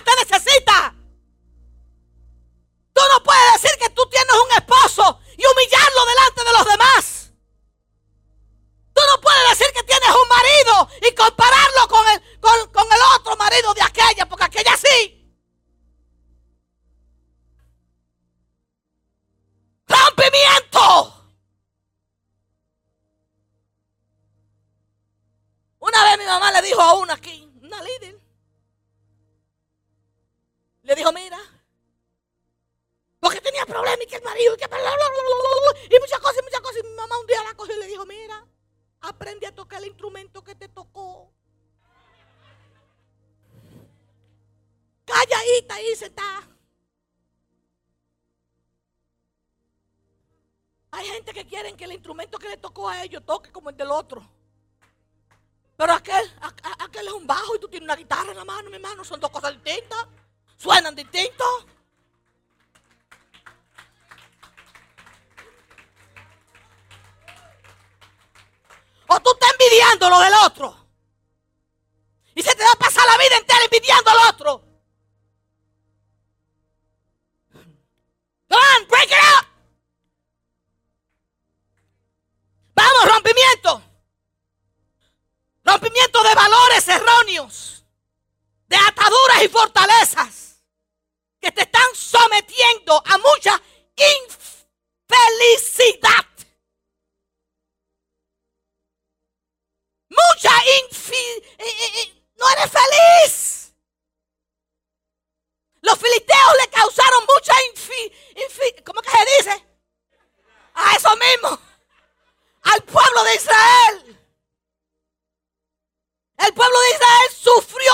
[53.04, 54.28] ellos toque como el del otro.
[55.78, 56.34] Pero aquel,
[56.80, 59.04] aquel es un bajo y tú tienes una guitarra en la mano, mi hermano.
[59.06, 60.08] Son dos cosas distintas.
[60.58, 61.66] Suenan distintos.
[69.08, 70.86] O tú estás envidiando lo del otro.
[72.36, 74.69] Y se te va a pasar la vida entera envidiando al otro.
[88.68, 90.64] De ataduras y fortalezas
[91.40, 93.62] que te están sometiendo a mucha
[94.28, 96.26] infelicidad.
[100.10, 100.52] Mucha
[100.84, 102.14] infelicidad.
[102.38, 103.74] No eres feliz.
[105.82, 108.84] Los filisteos le causaron mucha infelicidad.
[108.86, 109.66] ¿Cómo que se dice?
[110.74, 111.60] A eso mismo
[112.64, 114.20] al pueblo de Israel.
[116.40, 117.92] El pueblo de Israel sufrió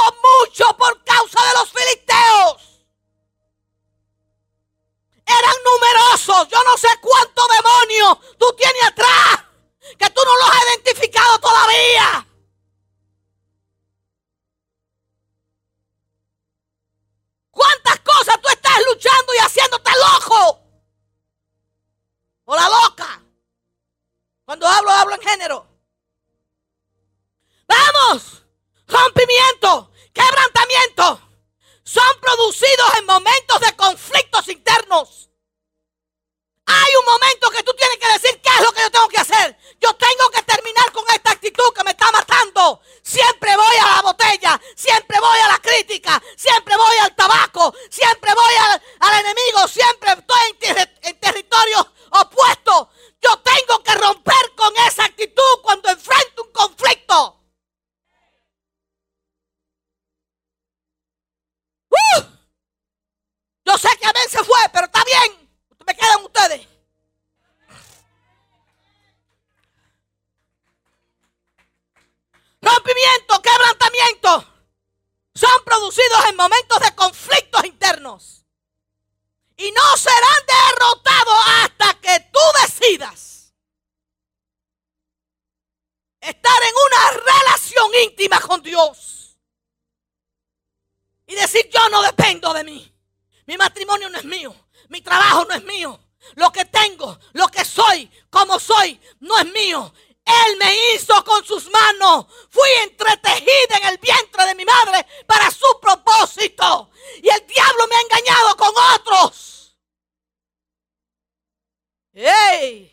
[99.19, 99.93] no es mío.
[100.25, 102.25] Él me hizo con sus manos.
[102.49, 106.89] Fui entretejida en el vientre de mi madre para su propósito.
[107.21, 109.77] Y el diablo me ha engañado con otros.
[112.13, 112.91] ¡Ey!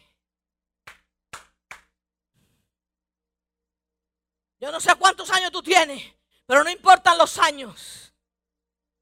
[4.60, 6.14] Yo no sé cuántos años tú tienes,
[6.46, 8.12] pero no importan los años.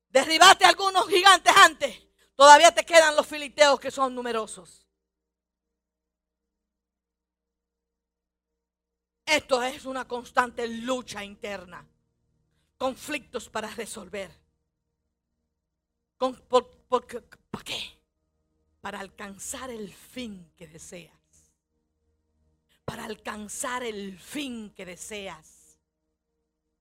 [0.09, 2.01] Derribaste algunos gigantes antes.
[2.35, 4.80] Todavía te quedan los filisteos que son numerosos.
[9.31, 11.87] Esto es una constante lucha interna.
[12.77, 14.29] Conflictos para resolver.
[16.19, 17.07] por,
[17.65, 17.81] qué?
[18.81, 21.55] Para alcanzar el fin que deseas.
[22.85, 25.79] Para alcanzar el fin que deseas.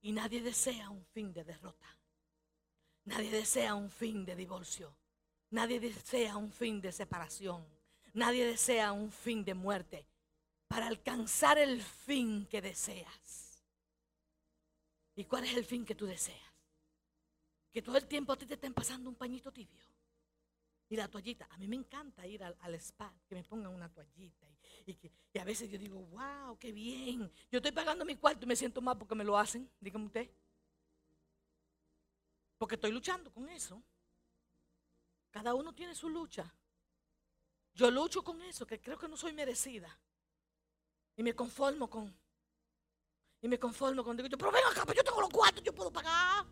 [0.02, 2.00] Y nadie desea un fin de derrota.
[3.06, 4.92] Nadie desea un fin de divorcio.
[5.52, 7.64] Nadie desea un fin de separación.
[8.14, 10.09] Nadie desea un fin de muerte.
[10.70, 13.62] Para alcanzar el fin que deseas.
[15.16, 16.40] ¿Y cuál es el fin que tú deseas?
[17.74, 19.84] Que todo el tiempo a ti te estén pasando un pañito tibio.
[20.88, 21.48] Y la toallita.
[21.52, 24.48] A mí me encanta ir al, spa, que me pongan una toallita.
[24.86, 24.98] Y,
[25.34, 27.30] y, a veces yo digo, wow, qué bien.
[27.52, 29.70] Yo estoy pagando mi cuarto y me siento mal porque me lo hacen.
[29.82, 30.32] Dígame usted.
[32.58, 33.84] Porque estoy luchando con eso.
[35.32, 36.54] Cada uno tiene su lucha.
[37.74, 40.00] Yo lucho con eso, que creo que no soy merecida.
[41.20, 42.18] Y me conformo con.
[43.42, 44.16] Y me conformo con.
[44.16, 46.46] Digo yo, pero ven acá, pues yo tengo los cuartos, yo puedo pagar.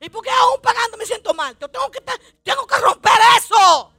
[0.00, 1.58] ¿Y por qué aún pagando me siento mal?
[1.58, 2.00] Yo tengo que,
[2.44, 3.92] tengo que romper eso.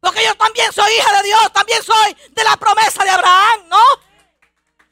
[0.00, 3.82] Porque yo también soy hija de Dios, también soy de la promesa de Abraham, ¿no?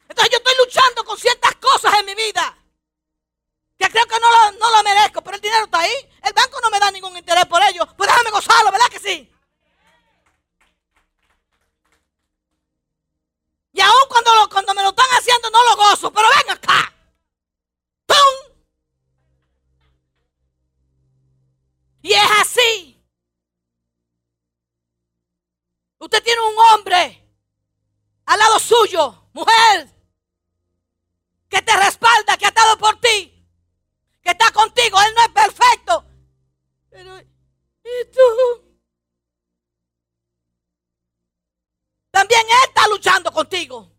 [0.06, 2.58] Entonces yo estoy luchando con ciertas cosas en mi vida
[3.78, 6.10] que creo que no lo, no lo merezco, pero el dinero está ahí.
[6.22, 7.86] El banco no me da ningún interés por ello.
[7.96, 9.29] Pues déjame gozarlo, ¿verdad que sí?
[13.72, 16.94] Y aún cuando, cuando me lo están haciendo no lo gozo, pero ven acá.
[18.06, 18.54] ¡Pum!
[22.02, 23.02] Y es así.
[25.98, 27.16] Usted tiene un hombre
[28.26, 29.90] al lado suyo, mujer,
[31.48, 33.40] que te respalda, que ha estado por ti
[34.22, 34.98] que está contigo.
[35.00, 36.04] Él no es perfecto.
[36.90, 38.80] Pero, ¿y tú?
[42.10, 43.92] También Él está luchando contigo.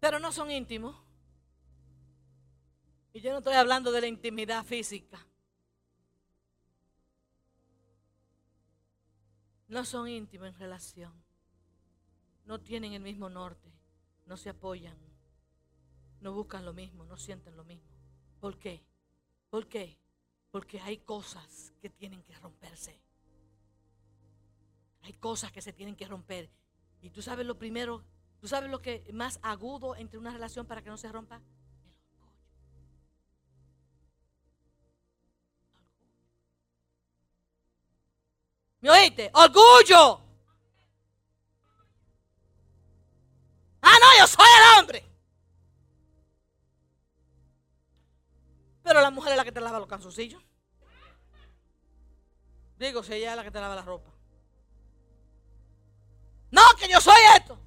[0.00, 0.96] Pero no son íntimos.
[3.12, 5.26] Y yo no estoy hablando de la intimidad física.
[9.66, 11.12] No son íntimos en relación.
[12.44, 13.68] No tienen el mismo norte
[14.28, 14.96] no se apoyan,
[16.20, 17.88] no buscan lo mismo, no sienten lo mismo.
[18.40, 18.84] ¿Por qué?
[19.48, 19.98] ¿Por qué?
[20.58, 23.00] Porque hay cosas que tienen que romperse.
[25.02, 26.50] Hay cosas que se tienen que romper.
[27.00, 28.02] Y tú sabes lo primero,
[28.40, 31.36] tú sabes lo que más agudo entre una relación para que no se rompa.
[31.36, 32.32] El orgullo.
[38.80, 39.30] ¿Me oíste?
[39.34, 40.20] Orgullo.
[43.80, 45.04] Ah, no, yo soy el hombre.
[48.82, 50.47] Pero la mujer es la que te lava los canzoncillos.
[52.78, 54.10] Digo, si ella es la que te lava la ropa.
[56.50, 57.58] No, que yo soy esto.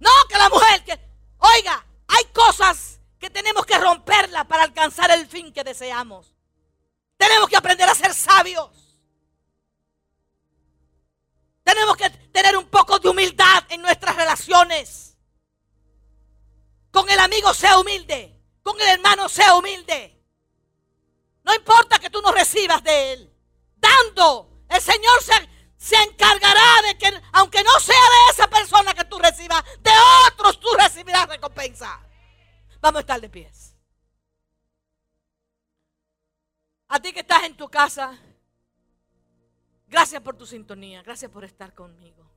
[0.00, 0.98] No, que la mujer que...
[1.38, 6.34] Oiga, hay cosas que tenemos que romperla para alcanzar el fin que deseamos.
[7.18, 8.98] Tenemos que aprender a ser sabios.
[11.62, 15.16] Tenemos que tener un poco de humildad en nuestras relaciones.
[16.90, 18.40] Con el amigo sea humilde.
[18.62, 20.24] Con el hermano sea humilde.
[21.44, 23.35] No importa que tú no recibas de él.
[24.68, 25.32] El Señor se,
[25.76, 29.90] se encargará de que, aunque no sea de esa persona que tú recibas, de
[30.28, 32.00] otros tú recibirás recompensa.
[32.80, 33.74] Vamos a estar de pies.
[36.88, 38.18] A ti que estás en tu casa,
[39.88, 42.30] gracias por tu sintonía, gracias por estar conmigo.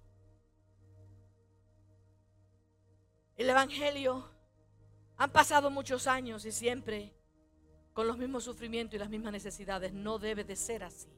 [3.35, 4.29] El Evangelio
[5.17, 7.13] han pasado muchos años y siempre
[7.93, 9.93] con los mismos sufrimientos y las mismas necesidades.
[9.93, 11.09] No debe de ser así.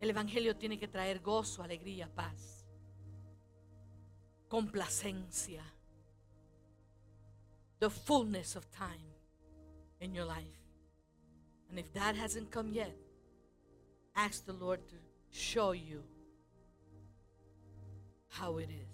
[0.00, 2.66] El Evangelio tiene que traer gozo, alegría, paz,
[4.48, 5.62] complacencia,
[7.78, 9.10] the fullness of time.
[10.00, 10.44] in your life.
[11.68, 12.96] And if that hasn't come yet,
[14.16, 14.96] ask the Lord to
[15.30, 16.02] show you
[18.28, 18.88] how it is,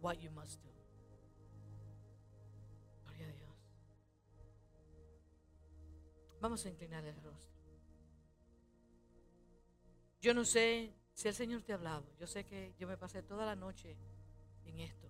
[0.00, 0.68] what you must do.
[3.06, 3.56] Gloria a Dios.
[6.42, 7.55] Vamos a inclinar el rostro.
[10.26, 12.04] Yo no sé si el Señor te ha hablado.
[12.18, 13.96] Yo sé que yo me pasé toda la noche
[14.64, 15.08] en esto.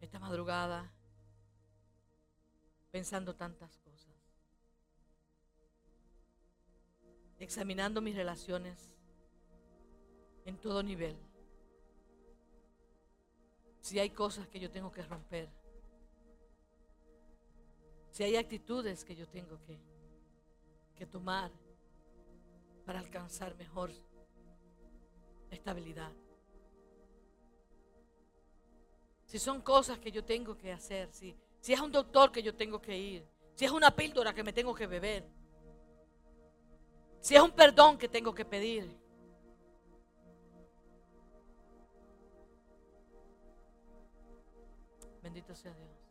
[0.00, 0.92] Esta madrugada
[2.90, 4.16] pensando tantas cosas.
[7.38, 8.92] Examinando mis relaciones
[10.44, 11.16] en todo nivel.
[13.82, 15.48] Si hay cosas que yo tengo que romper.
[18.10, 19.78] Si hay actitudes que yo tengo que,
[20.96, 21.61] que tomar
[22.84, 23.90] para alcanzar mejor
[25.50, 26.12] estabilidad.
[29.26, 32.54] Si son cosas que yo tengo que hacer, si, si es un doctor que yo
[32.54, 35.26] tengo que ir, si es una píldora que me tengo que beber,
[37.20, 38.98] si es un perdón que tengo que pedir.
[45.22, 46.01] Bendito sea Dios.